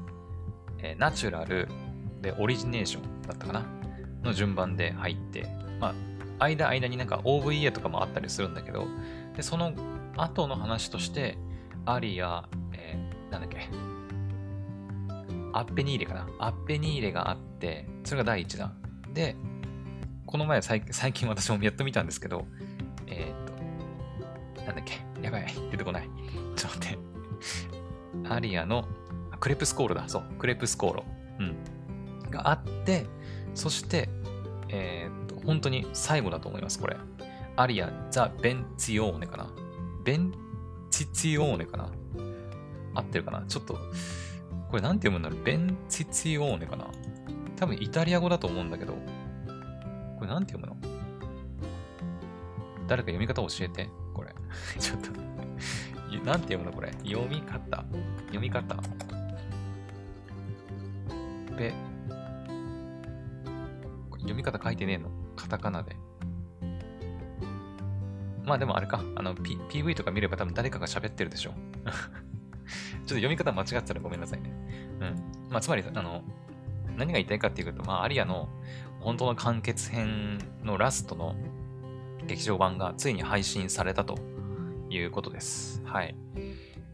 [0.80, 1.68] え、ナチュラル
[2.22, 3.66] でオリジネーションだったかな？
[4.22, 5.46] の順番で入って、
[5.80, 5.94] ま
[6.40, 8.86] あ、間間になんか OVA とかもあったりするんだけど、
[9.36, 9.72] で、その
[10.16, 11.38] 後の話として、
[11.86, 13.68] アリア、えー、なんだっけ、
[15.52, 16.28] アッペニーレかな？
[16.38, 18.76] アッペニーレがあって、それが第1弾。
[19.14, 19.36] で、
[20.26, 22.46] この前最近私もやっと見たんですけど、
[23.06, 25.00] えっ、と、なんだっけ？
[25.22, 26.10] やばい、出てこない。
[26.56, 26.98] ちょっと待って。
[28.28, 28.86] アリアの
[29.40, 30.08] クレプスコーロだ。
[30.08, 31.04] そう、クレプスコーロ。
[31.38, 32.30] うん。
[32.30, 33.06] があって、
[33.54, 34.08] そして、
[34.68, 36.96] えー、っと、本当に最後だと思います、これ。
[37.56, 39.50] アリア・ザ・ベンツィオーネかな。
[40.04, 40.32] ベン
[40.90, 41.90] チツィオーネかな。
[42.94, 43.74] 合ってるかなちょっと、
[44.68, 46.86] これなんて読むんだろうベンチツィオーネかな
[47.56, 50.98] 多分イタリア語だと思うんだけど、これなんて読むの？
[52.86, 54.34] 誰か読み方教えて、これ。
[54.78, 55.10] ちょっと
[56.24, 56.92] なんて読むのこれ？
[57.04, 57.84] 読み方。
[58.26, 58.76] 読み方。
[61.58, 61.74] べ。
[64.20, 65.10] 読み方書いてねえの。
[65.36, 65.96] カタカナで。
[68.44, 71.50] まあでもあれか、あの、P、PV とか見れば多分誰かが喋ってるでしょ。
[71.52, 71.60] ちょっ
[73.02, 74.50] と読み方間違ってたらごめんなさいね。
[75.00, 75.50] うん。
[75.50, 76.22] まあつまり、あの、
[76.96, 78.48] 何が言いたいかっていうと、まあアリアの
[79.00, 81.36] 本当の完結編のラストの
[82.26, 84.18] 劇場版がついに配信されたと
[84.90, 85.82] いうことです。
[85.84, 86.14] はい。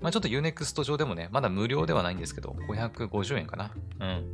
[0.05, 3.71] まあちょっと Unext 上でもね、まだ無料ではないんですけど、550円かな。
[4.01, 4.27] うん。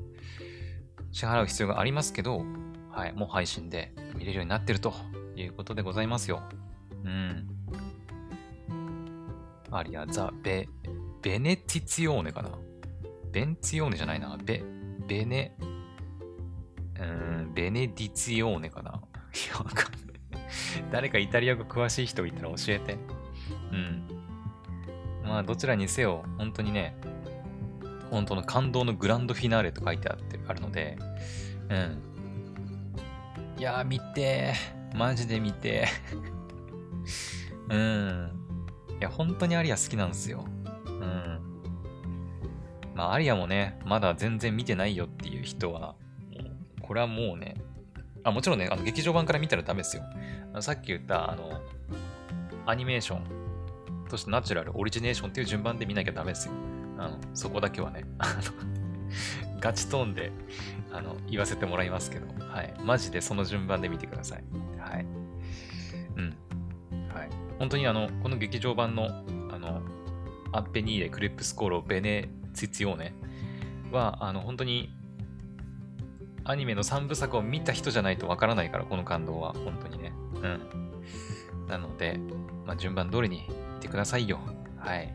[1.12, 2.44] 支払う必要がありますけど、
[2.90, 4.92] はい、もう配信で見れるようになってると
[5.36, 6.42] いうことでございますよ。
[7.04, 7.48] うん。
[9.70, 10.68] アリア、ザ・ベ、
[11.22, 12.50] ベネティツィオーネかな
[13.30, 14.36] ベンツィオーネじゃないな。
[14.44, 14.64] ベ、
[15.06, 15.56] ベネ、
[16.98, 18.94] うん、ベネディツィオーネかない
[19.52, 20.50] や、わかんない。
[20.90, 22.98] 誰かイタリア語詳しい人いたら教えて。
[23.70, 24.19] うん。
[25.30, 26.92] まあ、どちらにせよ、本当にね、
[28.10, 30.98] 本当の感動のグランドフィナーレと書いてあってあるので、
[31.68, 32.02] うん。
[33.56, 34.54] いやー、見て。
[34.92, 35.86] マジで見て。
[37.70, 38.32] うん。
[38.98, 40.44] いや、本当にアリア好きなんですよ。
[40.84, 41.38] うん。
[42.96, 45.94] まあ、アリアもね、まだ全然見てないよっていう人は、
[46.82, 47.54] これはもうね、
[48.24, 50.02] あ、もちろんね、あの劇場版から見たらダメですよ。
[50.58, 51.62] さっき言った、あの、
[52.66, 53.39] アニメーション
[54.10, 56.54] としてナチュラル、オリジネーションっていう順番で見なきゃダメですよ。
[56.98, 60.32] あの、そこだけはね、 あの、ガチトーンで、
[60.92, 62.74] あの、言わせてもらいますけど、はい。
[62.84, 64.44] マジでその順番で見てください。
[64.78, 65.06] はい。
[66.16, 66.36] うん。
[67.14, 67.30] はい。
[67.58, 69.06] 本当にあの、この劇場版の、
[69.50, 69.82] あの、
[70.52, 73.14] アッペニーレ、クレップスコーロ、ベネツィツィオーネ
[73.92, 74.92] は、あの、本当に
[76.44, 79.52] アニメの3部作を見た人じゃないとわからないから、この感動は。
[79.52, 80.12] 本当にね。
[80.34, 80.60] うん。
[81.70, 82.20] なので、
[82.66, 84.38] まあ、順番通りに見てくださいよ。
[84.78, 85.14] はい。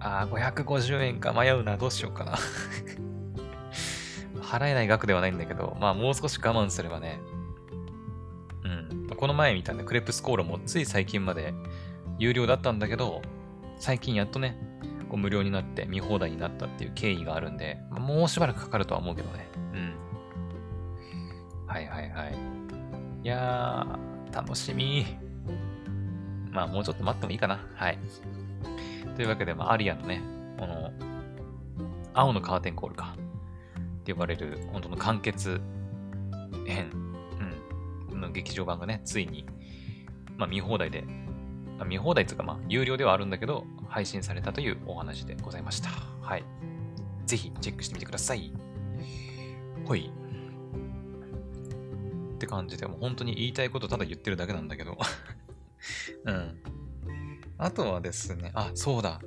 [0.00, 1.76] あー、550円か迷うな。
[1.76, 2.36] どうしようかな
[4.40, 7.20] 払えない額ではないんだけど、まあもう少し我慢すればね。
[8.64, 9.08] うん。
[9.16, 11.54] この前見たね、クレープスコールもつい最近まで
[12.18, 13.22] 有料だったんだけど、
[13.78, 14.56] 最近やっとね、
[15.08, 19.48] こう無料になって見放題になったっていう経緯があるんで、もうしばらくかかるとは思うけどね。
[19.72, 19.94] うん。
[21.66, 22.34] はいはいはい。
[23.22, 25.06] いやー、楽しみ。
[26.50, 27.58] まあもうちょっと待ってもいいかな。
[27.74, 27.98] はい。
[29.16, 30.20] というわけで、まあ、アリアのね、
[30.58, 30.92] この、
[32.12, 33.16] 青のカーテンコールか。
[34.00, 35.58] って呼ばれる、本当の完結
[36.66, 36.90] 編、
[38.10, 39.46] うん、の劇場版がね、ついに、
[40.36, 41.02] まあ見放題で、
[41.78, 45.88] まあ、見放題っていうかまあ有料ではあるんだけど、配信されたというお話でございました。
[46.20, 46.44] はい。
[47.24, 48.52] ぜひチェックしてみてください。
[49.86, 50.10] ほい。
[52.36, 54.96] って感じで、もう本当に言いたいことただ言ってるだけなんだけど。
[56.24, 56.62] うん。
[57.58, 59.20] あとはですね、あ、そうだ。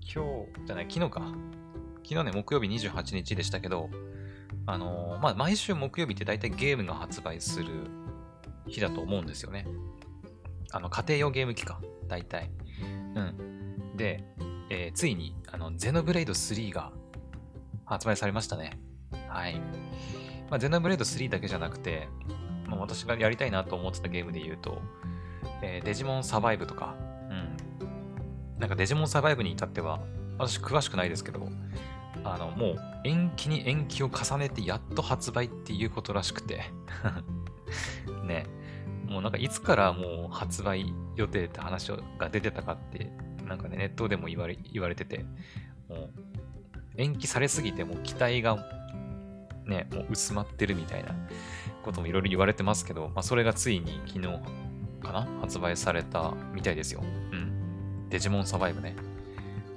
[0.00, 0.24] 今
[0.56, 1.20] 日、じゃない、昨日か。
[2.02, 3.90] 昨日ね、木曜日28日でしたけど、
[4.66, 7.90] あのー、まあ、毎週木曜日って大体ゲームが発売する
[8.66, 9.66] 日だと思うんですよね。
[10.72, 11.80] あの、家庭用ゲーム機か。
[12.08, 12.50] 大体。
[13.14, 13.96] うん。
[13.96, 14.24] で、
[14.70, 16.92] えー、ついに、あの、ゼノブレイド3が
[17.84, 18.78] 発売されましたね。
[19.28, 19.60] はい。
[20.50, 22.08] まあ、ゼノブレード3だけじゃなくて、
[22.66, 24.80] まあ、私がやりたいなと思ってたゲームで言うと、
[25.62, 26.94] えー、デジモンサバイブとか、
[27.30, 28.58] うん。
[28.58, 30.00] なんかデジモンサバイブに至っては、
[30.38, 31.48] 私詳しくないですけど、
[32.24, 36.64] あの、もう延期に延期を重ねてやっと発売っていうことらしくて
[38.24, 38.46] ね。
[39.08, 43.10] もうなんかいつからもう発売予定って話が出てたかって、
[43.46, 45.26] なんかね、ネットでも言われ言われてて、
[45.88, 46.10] もう
[46.96, 48.56] 延期されすぎても期待が
[49.66, 51.14] ね、もう薄まってるみたいな
[51.82, 54.28] こともいろいろ言われてますけど、まあ、それがついに昨日
[55.02, 57.02] かな発売されたみたいですよ。
[57.02, 58.08] うん。
[58.08, 58.96] デジモンサバイブね。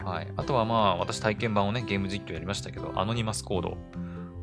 [0.03, 0.27] はい。
[0.37, 3.77] あとはまあ、私体験版をね、ゲーム実況やりましたけど、アノニマスコード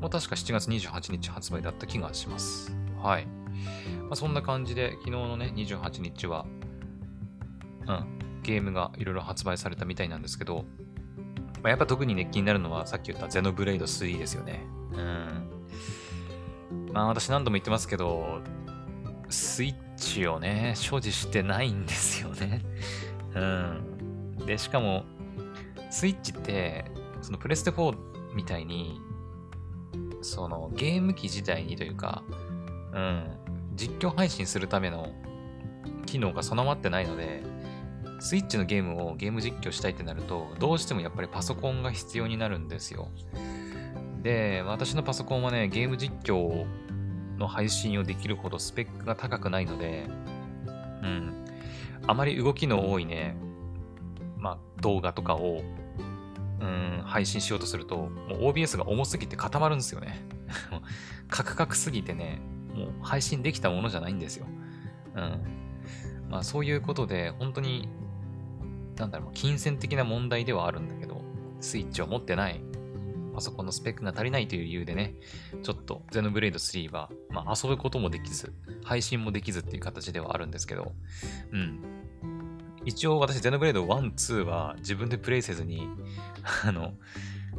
[0.01, 2.75] も確か7月28日発売だった気がします。
[3.01, 3.27] はい。
[3.27, 6.47] まあ、そんな感じで、昨日のね、28日は、
[7.87, 10.65] うん、ゲームがいろいろ発売されたみたいなんですけど、
[11.63, 14.65] まあ、やっぱ特にね、気になるのはさっき言ったゼノブレイド3ですよね。
[14.95, 16.93] うん。
[16.93, 18.41] まあ私何度も言ってますけど、
[19.29, 22.63] スイッチをね、所持してないんですよね。
[23.35, 24.37] うん。
[24.47, 25.05] で、しかも、
[25.91, 26.85] スイッチって、
[27.21, 27.97] そのプレステ4
[28.35, 29.01] みたいに、
[30.21, 32.23] そのゲーム機自体にというか、
[32.93, 33.25] うん、
[33.75, 35.13] 実況配信するための
[36.07, 37.43] 機能が備わってないので、
[38.21, 43.09] スイッチのゲームをゲーム実況したいってなると、どうしてもやっぱりパソコンが必要になるんですよ。
[44.23, 46.65] で、私のパソコンはね、ゲーム実況
[47.39, 50.09] の配信をできるほどスペックが高くないので、
[51.03, 51.45] うん。
[52.07, 53.37] あまり動きの多いね、
[54.39, 55.63] まあ、動画とかを、
[56.61, 60.25] うん、配信しようとすると、もう OBS が重すぎて固まるんですよね。
[61.29, 62.41] カクカクすぎてね、
[62.75, 64.47] もう配信できたものじゃないんですよ。
[65.17, 65.41] うん。
[66.31, 67.89] まあそういうことで、本当に、
[68.97, 71.21] なんだろう、金銭的な問題ではあるんだけど、
[71.61, 72.61] スイッチを持ってない、
[73.33, 75.15] パソコンのスペックが足りないという理由でね、
[75.63, 78.53] ちょっとゼノブレード3は、まあ遊ぶこともできず、
[78.85, 80.93] 配信もできずっていう形ではあるんですけど、
[81.53, 81.83] うん。
[82.85, 85.89] 一応私、ゼノブレード1、2は自分でプレイせずに、
[86.65, 86.95] あの、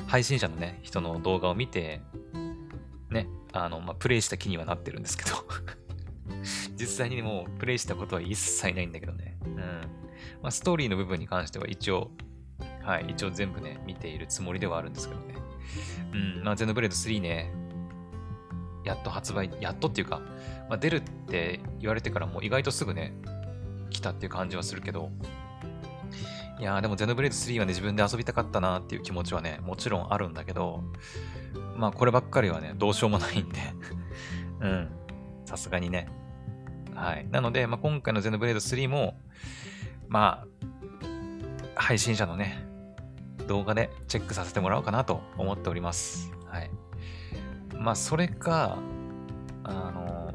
[0.08, 2.02] 配信者のね、人の動画を見て、
[3.10, 5.46] ね、あの、まあ、プレイした気にはなってるんですけど
[6.76, 9.38] 実際にもうプレイしたことは一切ないんだけどね。
[9.46, 9.58] うん。
[10.42, 12.12] まあ、ストーリーの部分に関しては一応、
[12.82, 15.36] はい、一応全部ね、見ているつもりではあるんですけどね。
[16.14, 17.54] うん、まあ、ゼノブレード3ね、
[18.84, 20.22] やっと発売、やっとっていうか、
[20.70, 23.14] まあ、出るって言われてからもう意外とすぐね、
[23.90, 25.12] 来たっていう感じはするけど、
[26.60, 30.84] いやーでもゼノブレード3はね、自分で遊びたかったなっていう気持ちはね、もちろんあるんだけど、
[31.76, 33.60] まあこればっかりはね、どうしようもないんで。
[34.62, 34.90] うん、
[35.46, 36.08] さすがにね。
[36.96, 37.28] はい。
[37.30, 39.18] なので、まあ、今回のゼノブレード3も、
[40.08, 40.48] まあ、
[41.76, 42.66] 配信者のね、
[43.48, 46.32] 動画でチェックさせてもらおうかなと思っております。
[46.46, 46.70] はい。
[47.78, 48.78] まあ、それか、
[49.64, 50.34] あの、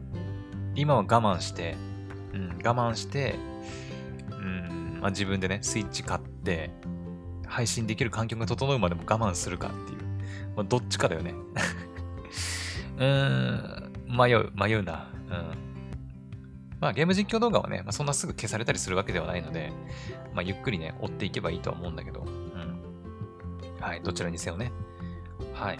[0.74, 1.76] 今は我慢して、
[2.32, 3.36] うん、我慢して、
[4.30, 6.70] うん、まあ、自分でね、スイッチ買って、
[7.46, 9.98] 配信できる環境が整うまでも我慢するかっていう。
[10.56, 11.34] まあ、どっちかだよね。
[12.98, 15.08] うーん、迷う、迷うな。
[15.30, 15.68] うん。
[16.80, 19.72] まあゲーム実況動画はね、まあ、そんなすぐ消されたりするわけではないので、
[20.32, 22.24] まあゆっくりね、追っていけばいいとは思うんだけど、
[23.80, 24.72] はい、どちらにせよね。
[25.54, 25.78] はい。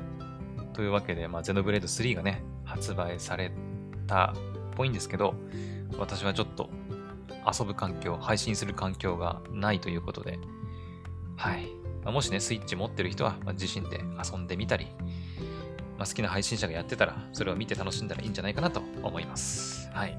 [0.73, 3.51] というわけで、まあゼノブレード3がね、発売され
[4.07, 4.35] たっ
[4.77, 5.35] ぽいんですけど、
[5.99, 6.71] 私はちょっと
[7.47, 10.39] 遊ぶ環境、配信する環境がないということで、
[11.37, 11.67] はい。
[12.05, 14.87] まあ、もしね、スイッチ持ってる人は、まあ、自身で遊んでみたり、
[15.97, 19.91] まあ、好きな配信者がやってたら、それを見て楽しんだらいいんじゃないかなと思います。
[19.93, 20.17] はい。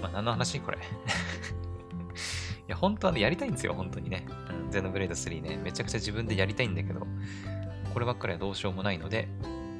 [0.00, 0.60] まあ、何の話？
[0.60, 0.80] これい
[2.72, 4.26] や、本当はね、やりたいんですよ、本当にね。
[4.70, 5.60] ゼノブレード3ね。
[5.62, 7.06] めちゃくちゃ自分でやりたいんだけど、
[7.92, 9.28] こればっかりはどうしようもないので、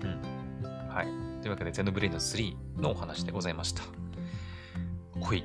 [0.03, 0.89] うん。
[0.89, 1.07] はい。
[1.41, 3.83] というわけで、ゼノブレード3のお話でございました。
[5.21, 5.45] ほい。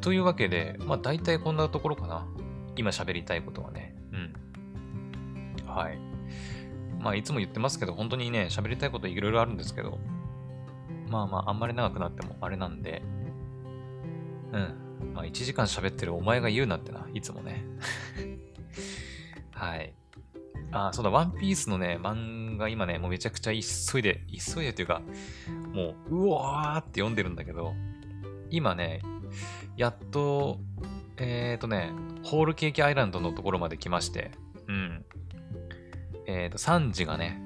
[0.00, 2.26] というわけで、まあ大体こんなところかな。
[2.76, 3.94] 今喋りたいことはね。
[4.12, 5.66] うん。
[5.66, 5.98] はい。
[7.00, 9.98] まあいつも言ってますけど、本当にね、喋りたいこといろいろあるんですけど、
[11.08, 13.02] まあまああんまり長くなってもあれなんで、
[14.52, 14.89] うん。
[15.14, 17.64] まあ、1時間喋ってるお前が言うなってな、いつもね。
[19.52, 19.92] はい。
[20.72, 25.02] あ、そうだ、ワンピースのね、漫画今ね、もうめちゃくちゃ急いで、急いでというか、
[25.72, 27.74] もう、うわーって読んでるんだけど、
[28.50, 29.00] 今ね、
[29.76, 30.58] やっと、
[31.16, 34.30] えっ、ー、とね、ホールケーキアイランドのところまで来まして、
[34.68, 35.04] うん。
[36.26, 37.40] えっ、ー、と、サンジがね、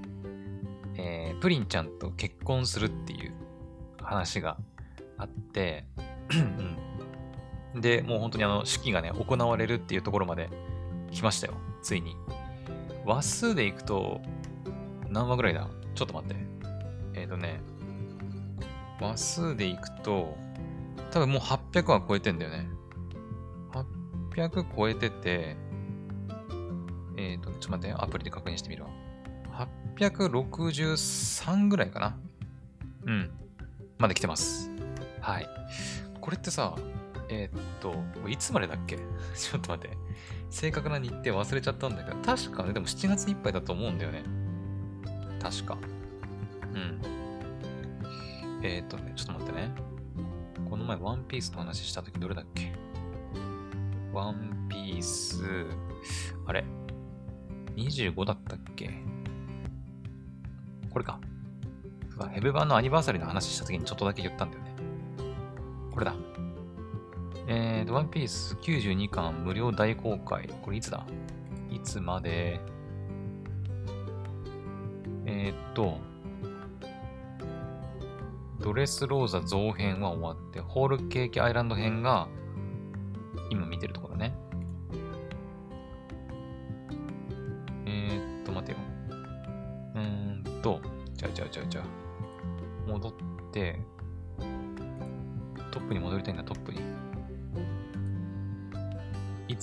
[0.96, 3.32] えー、プリンちゃんと結婚するっていう
[4.02, 4.58] 話が
[5.16, 5.86] あって、
[6.30, 6.76] うん。
[7.74, 10.48] で、もう本当にあの、式がね、行われるっていうところまで
[11.10, 11.54] 来ましたよ。
[11.82, 12.16] ついに。
[13.04, 14.20] 話数でいくと、
[15.10, 15.68] 何話ぐらいだ？
[15.94, 16.37] ちょっと待って。
[17.14, 17.60] えっ、ー、とね、
[19.00, 20.37] 話数でいくと、
[21.10, 22.68] 多分もう800話超えてんだよね。
[24.30, 25.56] 800超えてて、
[27.16, 28.90] えっ、ー、と、ちょっと待って、アプリで確認してみるわ。
[29.98, 32.16] 863ぐらいかな。
[33.06, 33.30] うん。
[33.98, 34.70] まで来てます。
[35.20, 35.48] はい。
[36.20, 36.74] これってさ、
[37.28, 37.94] えー、っと、
[38.28, 38.96] いつまでだっけ？
[39.34, 39.96] ちょっと待って。
[40.50, 44.22] 正確な日程忘れちゃったんだけど、確かね、でも7月いっぱいだと思うんだよね。
[45.42, 45.76] 確か。
[46.72, 47.00] うん。
[48.62, 49.70] えー、っとね、ちょっと待ってね。
[50.70, 52.72] この前ワンピースの話した時どれだっけ？
[54.12, 55.66] ワンピース、
[56.46, 56.64] あれ
[57.76, 58.90] ?25 だったっけ？
[60.90, 61.18] これか。
[62.30, 64.70] ヘブ版のアニバーサリーの話した時にちょっとだけ言ったんだよね。
[65.90, 66.14] これだ。
[67.46, 70.48] えーと、ワンピース92巻無料大公開。
[70.62, 71.07] これいつだ？
[71.70, 72.61] いつまで？
[75.26, 75.99] えー、っと、
[78.61, 82.28] ドレスローザ造編は終わって、ホールケーキアイランド編が
[83.51, 84.34] 今見てるところね。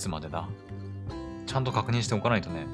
[0.02, 0.48] つまでだ？
[1.46, 2.66] ちゃんと確認しておかないとね。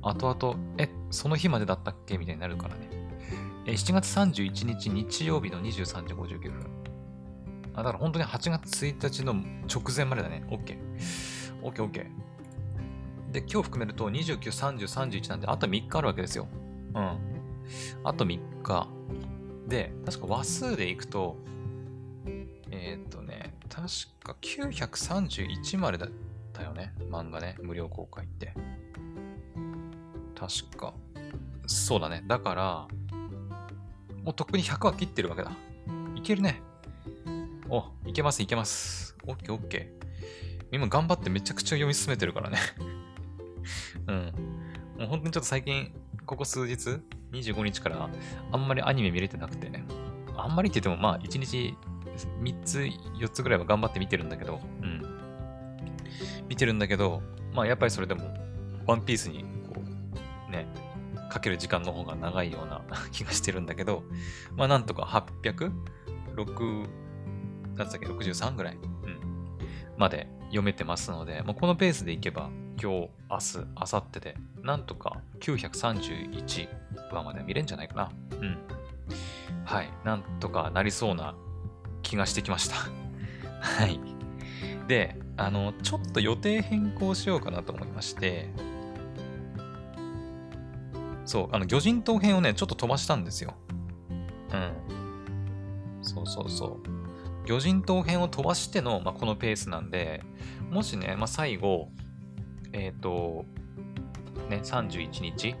[0.00, 2.16] 後々、え、その日までだったっけ？
[2.18, 2.88] みたいになるからね。
[3.66, 6.66] え、7月31日日曜日の23時59分。
[7.74, 9.34] あ、だから本当に8月1日の
[9.72, 10.44] 直前までだね。
[10.48, 10.78] OK。
[11.62, 12.06] OK、OK。
[13.30, 16.48] で、今日含めると29、30、31なんで、あと3日あるわけですよ。
[16.94, 17.18] うん。
[18.04, 18.88] あと3日。
[19.68, 21.36] で、確か話数でいくと、
[22.70, 23.08] えっ、ー、
[23.82, 23.90] 確
[24.22, 26.10] か931までだっ
[26.52, 26.92] たよね。
[27.10, 27.56] 漫画ね。
[27.60, 28.54] 無料公開って。
[30.36, 30.94] 確か。
[31.66, 32.22] そうだね。
[32.28, 32.88] だから、
[34.22, 35.50] もうとっくに100は切ってるわけだ。
[36.14, 36.62] いけるね。
[37.68, 39.16] お、いけます、いけます。
[39.26, 40.66] オッケーオッケー。
[40.70, 42.58] 今頑張ってめちゃくちゃ読み進めてるからね。
[44.06, 44.32] うん。
[44.96, 45.92] もう本当にちょっと最近、
[46.24, 47.00] ここ数日、
[47.32, 48.08] 25日から
[48.52, 49.84] あんまりアニメ見れてなくてね。
[50.36, 51.76] あんまりって言ってもまあ1日
[52.42, 55.02] 3つ、4つぐらいは頑張って見てるんだけど、うん。
[56.48, 58.34] 見てるんだけど、まあやっぱりそれでも、
[58.86, 59.82] ワンピースに、こ
[60.48, 60.66] う、ね、
[61.30, 64.04] かける時間の方が長いような 気がしてるんだけど、
[64.56, 66.88] まあなんとか 800?6、
[67.76, 69.20] なんだっけ、63ぐらい、うん、
[69.96, 72.50] まで読めてますので、まあ、このペースでいけば、
[72.80, 76.68] 今日、明日、明後日で、なんとか931
[77.10, 78.10] 話まで見れるんじゃないかな。
[78.38, 78.58] うん。
[79.64, 79.90] はい。
[80.04, 81.34] なんとかなりそうな
[82.12, 82.76] 気がしてきました。
[83.60, 83.98] はい。
[84.86, 88.50] で、あの、ちょっと予定変更しようかなと思いまして、
[91.24, 93.54] そう、あの、魚人島編をね、ちょっと飛ばしたんですよ。
[94.52, 96.02] うん。
[96.02, 97.46] そうそうそう。
[97.46, 100.22] 魚人島編を飛ばしての、まあ、このペースなんで、
[100.70, 101.88] もしね、まあ、最後、
[102.74, 103.46] えっ、と、
[104.50, 105.54] ね、31日、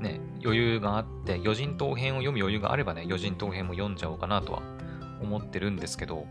[0.00, 4.75] ね、余裕があって、魚人島編を読む余裕があればね、魚人島編も読んじゃおうかなとは
[5.20, 6.26] 思ってるんですけど、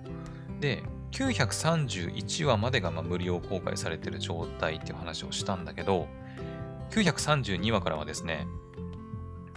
[0.60, 6.08] で、931話までがまあ無料公開されてる状態っていう話をしたんだけど、
[6.92, 8.48] 932話からはですね、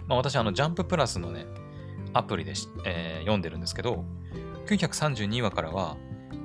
[0.07, 1.45] まあ、私、あの、ジャンププラスのね、
[2.13, 2.53] アプリで、
[2.85, 4.03] えー読んでるんですけど、
[4.65, 5.97] 932話からは、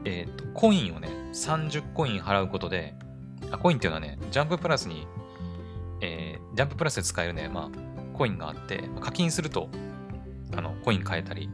[0.04, 2.94] えっ、と、コインをね、30コイン払うことで、
[3.50, 5.06] あ、コインっていうのはね、ジャンププラスに、
[6.00, 9.68] えージャンププラスで使えるね、まあ、コインがあって、課金すると、
[10.54, 11.48] あの、コイン買えたり、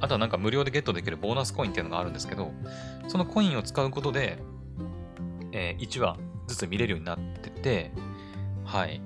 [0.00, 2.52] あとはなんか無料でゲットできるボーナスコインっていうのがあるんですけど、
[3.08, 4.38] そのコインを使うことで、
[5.52, 7.92] えー1話ずつ見れるようになってて、
[8.64, 9.00] はい。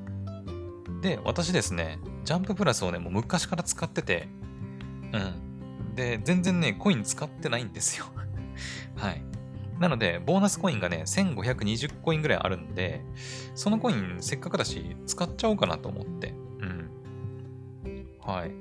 [1.02, 4.28] で、私ですね、ジャンププラスをね、もう昔から使ってて、
[5.12, 5.94] うん。
[5.94, 8.06] で、全然ね、コイン使ってないんですよ。
[8.96, 9.22] はい。
[9.78, 13.04] なので、ボーナスコインがね、1520コインぐらいあるんで、
[13.54, 16.34] そのコインせっかくだし、使っちゃおうかなと思って。
[16.60, 16.90] うん。
[18.20, 18.52] はい。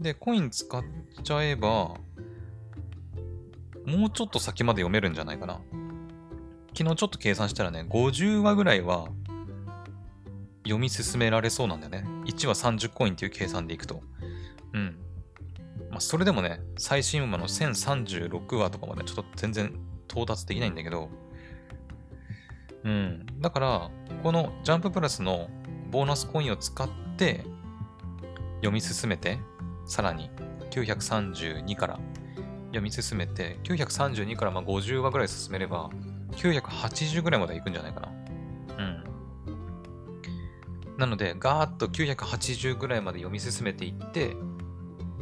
[0.00, 0.82] で、コイン使っ
[1.22, 1.96] ちゃえば、
[3.86, 5.60] もうちょっと先まで読めるんじゃないかな。
[6.76, 9.08] 昨日ちょっと計算したらね、50話ぐらいは
[10.64, 12.04] 読み進められそうなんだよね。
[12.26, 14.02] 1話30コインっていう計算でいくと。
[14.72, 14.96] うん。
[15.90, 19.74] まあ、それでもね、最新話の1036話とかまでちょっと全然
[20.08, 21.10] 到達できないんだけど、
[22.84, 23.26] うん。
[23.40, 23.90] だから、
[24.22, 25.48] このジャンププラスの
[25.90, 27.44] ボーナスコインを使って
[28.56, 29.38] 読み進めて、
[29.86, 30.30] さらに
[30.70, 32.00] 932から
[32.66, 35.90] 読み進めて、932からまあ50話ぐらい進めれば、
[36.32, 38.08] 980ぐらいまで行くんじゃないかな。
[38.78, 39.04] うん。
[40.98, 44.34] なので、ガーッと980ぐらいまで読み進めていって、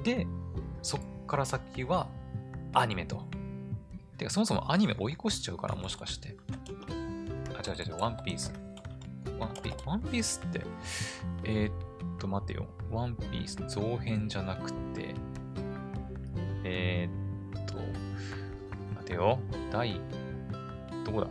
[0.04, 0.26] で、
[0.82, 2.08] そっから先は
[2.72, 3.26] アニメと。
[4.16, 6.36] てか、そもそもアニメ追い越しちゃうから、もしかして。
[7.56, 8.52] あ、違う違う違う、ワンピース。
[9.38, 10.60] ワンピワンピースって、
[11.44, 11.89] えー、っ
[12.20, 12.66] と、待てよ。
[12.90, 15.14] ワンピース増編じゃなくて、
[16.64, 17.74] えー、っと、
[18.94, 19.38] 待てよ。
[19.72, 20.00] 第、
[21.04, 21.26] どこだ？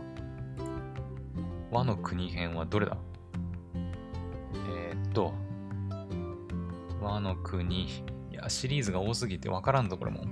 [1.70, 2.96] 和の国編はどれだ？
[4.54, 5.32] えー、っと、
[7.00, 7.84] 和の国。
[7.84, 7.90] い
[8.32, 10.24] や、シリーズが多すぎてわからんぞ、これも。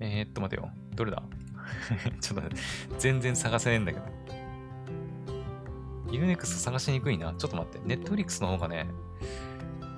[0.00, 0.70] えー、っと、待てよ。
[0.94, 1.22] どれだ？
[2.20, 2.48] ちょっと、
[2.98, 4.04] 全然探せねえんだけど。
[6.12, 7.32] ユーネクス探しにくいな。
[7.34, 7.80] ちょっと待って。
[7.86, 8.88] ネットフリックスの方がね、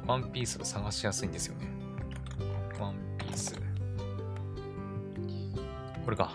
[0.06, 1.68] ワンピースを探しやすいんですよね。
[2.80, 3.54] ワンピース。
[6.04, 6.32] これか。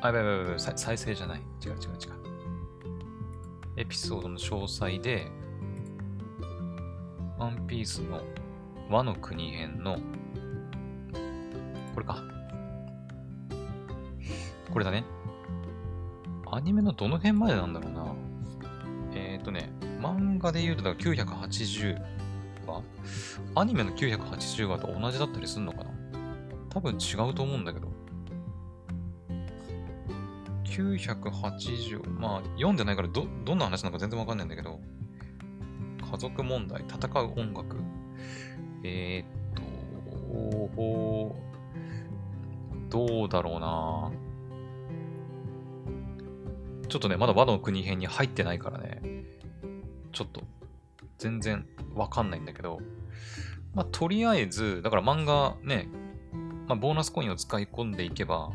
[0.00, 1.40] あ、やばいやばいやばい、再生じゃない。
[1.64, 1.80] 違う違う違う。
[3.76, 5.26] エピソードの詳細で、
[7.38, 8.22] ワンピースの
[8.88, 9.98] 和の国編の、
[11.94, 12.22] これか。
[14.72, 15.04] これだね。
[16.50, 18.14] アニメのどの辺までなんだろうな。
[19.14, 19.70] えっ、ー、とね、
[20.00, 22.15] 漫画で言うとだから980
[23.58, 25.90] アニメの980話と同じだったりするのかな？
[26.68, 27.88] 多分違うと思うんだけど。
[30.64, 34.78] 980、まあ読んでないからど、どんな話なのか全然わかんないんだけど、
[36.10, 37.78] 家族問題、戦う音楽。
[38.84, 39.54] えー、っ
[40.76, 41.36] と、
[42.90, 44.12] どうだろうな。
[46.88, 49.00] ちょっとね、まだ和の国編に入ってないからね、
[50.12, 50.42] ちょっと
[51.16, 52.80] 全然わかんないんだけど、
[53.76, 55.86] まあ、とりあえず、だから漫画ね、
[56.66, 58.50] まあ、ボーナスコインを使い込んでいけば、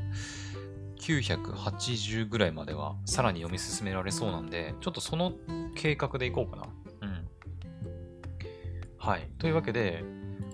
[1.00, 5.34] 980ぐらいまではさらに読み進められそうなんで、ちょっとその
[5.76, 6.64] 計画でいこうかな。
[7.02, 7.28] うん。
[8.98, 9.30] はい。
[9.38, 10.04] というわけで、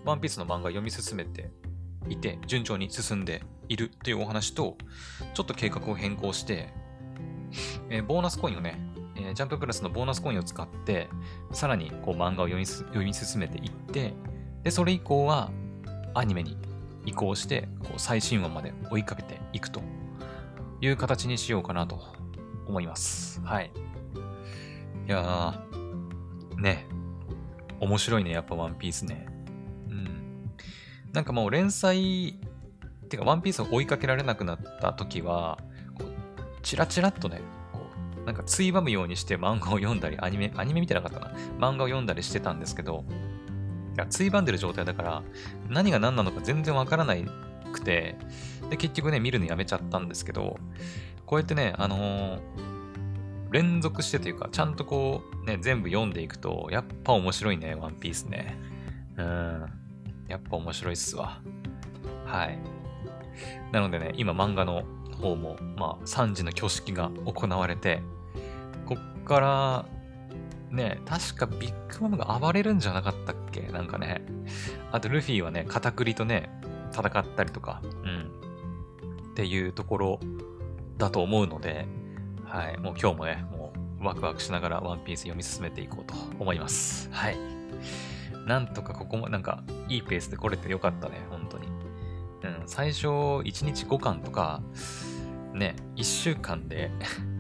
[0.03, 1.49] ワンピースの漫画読み進めて
[2.09, 4.77] いて、順調に進んでいるというお話と、
[5.33, 6.73] ちょっと計画を変更して、
[7.89, 8.77] えー、ボーナスコインをね、
[9.15, 11.07] えー、ジャンププラスのボーナスコインを使って、
[11.53, 14.13] さらにこう漫画を読み読み進めていって、
[14.63, 15.51] で、それ以降は
[16.13, 16.57] アニメに
[17.05, 19.81] 移行して、こう最新話まで追いかけていくと
[20.81, 22.01] いう形にしようかなと
[22.67, 23.41] 思います。
[23.41, 23.71] はい。
[25.07, 26.85] いやー、ね、
[27.79, 29.27] 面白いね、やっぱワンピースね。
[29.89, 30.51] うん。
[31.13, 32.39] なんかもう連載、
[33.09, 35.59] てかワンピースを追いかけられなくなった時は、
[35.97, 36.11] こう
[36.61, 37.41] チラチラっとね、
[37.71, 37.79] こ
[38.21, 41.31] う、なんかついばむようにして漫画を読んだり、アニメ、アニメ見てなかったな。
[41.57, 43.05] 漫画を読んだりしてたんですけど、
[44.05, 45.23] ついばんでる状態だから、
[45.69, 47.25] 何が何なのか全然わからない
[47.71, 48.15] くて、
[48.69, 50.57] で、結局ね、見るのやめちゃったんですけど、
[51.25, 52.39] こうやってね、あのー、
[53.51, 58.57] 連続してというか、ちゃんとこう、ね、全部読んでいくと、やっぱ面白いね、ワンピースね。
[59.17, 59.65] うん。
[60.27, 61.41] やっぱ面白いっすわ。
[62.25, 62.59] はい。
[63.71, 64.83] なのでね、今漫画の
[65.21, 68.01] 方も、まあ、3時の挙式が行われて、
[68.85, 69.85] こっから、
[70.71, 73.61] ね、確かビッグマムが暴れるんじゃなかったっけ？
[73.61, 74.21] なんかね。
[74.91, 76.49] あとルフィはね、片栗とね、
[76.91, 78.31] 戦ったりとか、うん。
[79.31, 80.19] っていうところ
[80.97, 81.87] だと思うので、
[82.45, 82.77] はい。
[82.77, 87.09] もう今日もね、もうワクワクしながらワンピース読み進めていこうと思います。
[87.11, 87.37] はい。
[88.45, 91.67] なんとかここもなんかいいペースで来れてよかったね、本当に。
[92.43, 94.61] うん、最初1日5巻とか、
[95.53, 96.91] ね、1週間で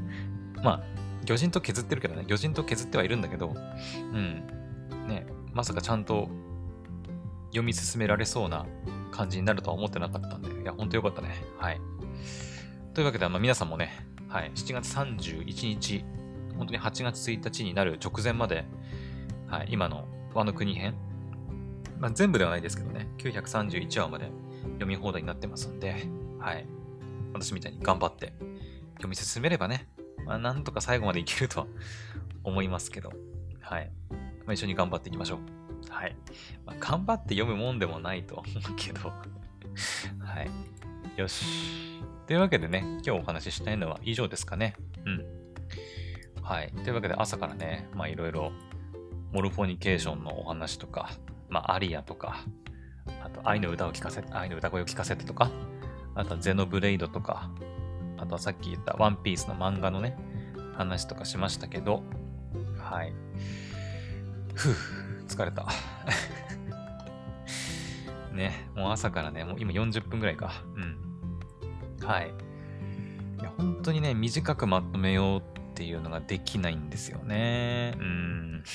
[0.63, 0.83] まあ、
[1.27, 3.53] 魚人と削ってるけどね、魚人と削ってはいるんだけど、
[4.13, 4.47] うん、
[5.07, 6.29] ね、まさかちゃんと
[7.47, 8.65] 読み進められそうな
[9.11, 11.43] 感じになるとは思ってなかったんで、いや、ほんとよかったね。
[11.57, 11.81] はい。
[12.93, 16.05] というわけで、まあ、皆さんもね、はい、7月31日、
[16.57, 18.65] 本当に8月1日になる直前まで、
[19.47, 20.95] はい、今の和の国編、
[21.99, 24.31] まあ、全部ではないですけどね、931話まで
[24.63, 26.07] 読み放題になってますんで、
[26.39, 26.65] はい、
[27.33, 28.33] 私みたいに頑張って
[28.93, 29.87] 読み進めればね、
[30.27, 31.67] まあ、なんとか最後までいけるとは
[32.43, 33.11] 思いますけど、
[33.61, 33.91] はい。
[34.45, 35.91] まあ、一緒に頑張っていきましょう。
[35.91, 36.15] はい。
[36.65, 39.09] まあ、頑張って読むもんでもないと思うけど
[40.19, 40.49] はい。
[41.19, 42.01] よし。
[42.27, 44.75] というわけでね、今日お話ししたいのは以上ですかね。
[45.05, 45.25] うん。
[46.43, 46.71] はい。
[46.71, 48.51] というわけで朝からね、まあいろいろ、
[49.31, 51.09] モルフォニケーションのお話とか、
[51.49, 52.37] まあアリアとか、
[53.23, 55.51] あと愛の歌を聞かせ、愛の歌声を聞かせてとか、
[56.15, 57.49] あとはゼノブレイドとか、
[58.17, 60.17] あとはさっき言ったワンピースの漫画のね、
[60.75, 62.03] 話とかしましたけど、
[62.77, 63.13] はい。
[64.53, 65.07] ふぅ。
[65.27, 65.67] 疲れた。
[68.33, 70.63] ね、もう朝からね、もう今40分ぐらいか。
[70.75, 70.97] うん。
[72.05, 72.31] はい。
[73.39, 75.43] いや、本当にね、短くまとめようっ
[75.73, 77.93] ていうのができないんですよね。
[77.99, 78.63] うん。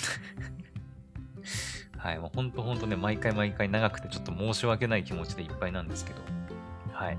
[1.96, 6.20] はい、もう本当本当ね、毎回毎回長くてちょっと申し訳ない気持ちでいっぱいなんですけど。
[6.92, 7.18] はい。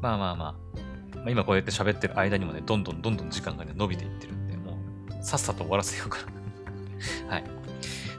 [0.00, 0.91] まあまあまあ。
[1.22, 4.76] まあ、今こうやって喋ってる間にもね、どんどんどんどん時間がね、伸びていってるんで、も
[5.08, 6.18] う、さっさと終わらせようか
[7.26, 7.30] な。
[7.34, 7.44] はい。
[7.44, 7.52] とい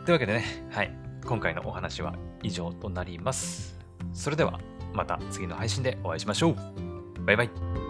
[0.08, 0.92] うわけでね、はい。
[1.26, 3.78] 今回のお話は以上となります。
[4.14, 4.60] それでは、
[4.94, 6.56] また次の配信でお会いしましょう。
[7.26, 7.83] バイバイ。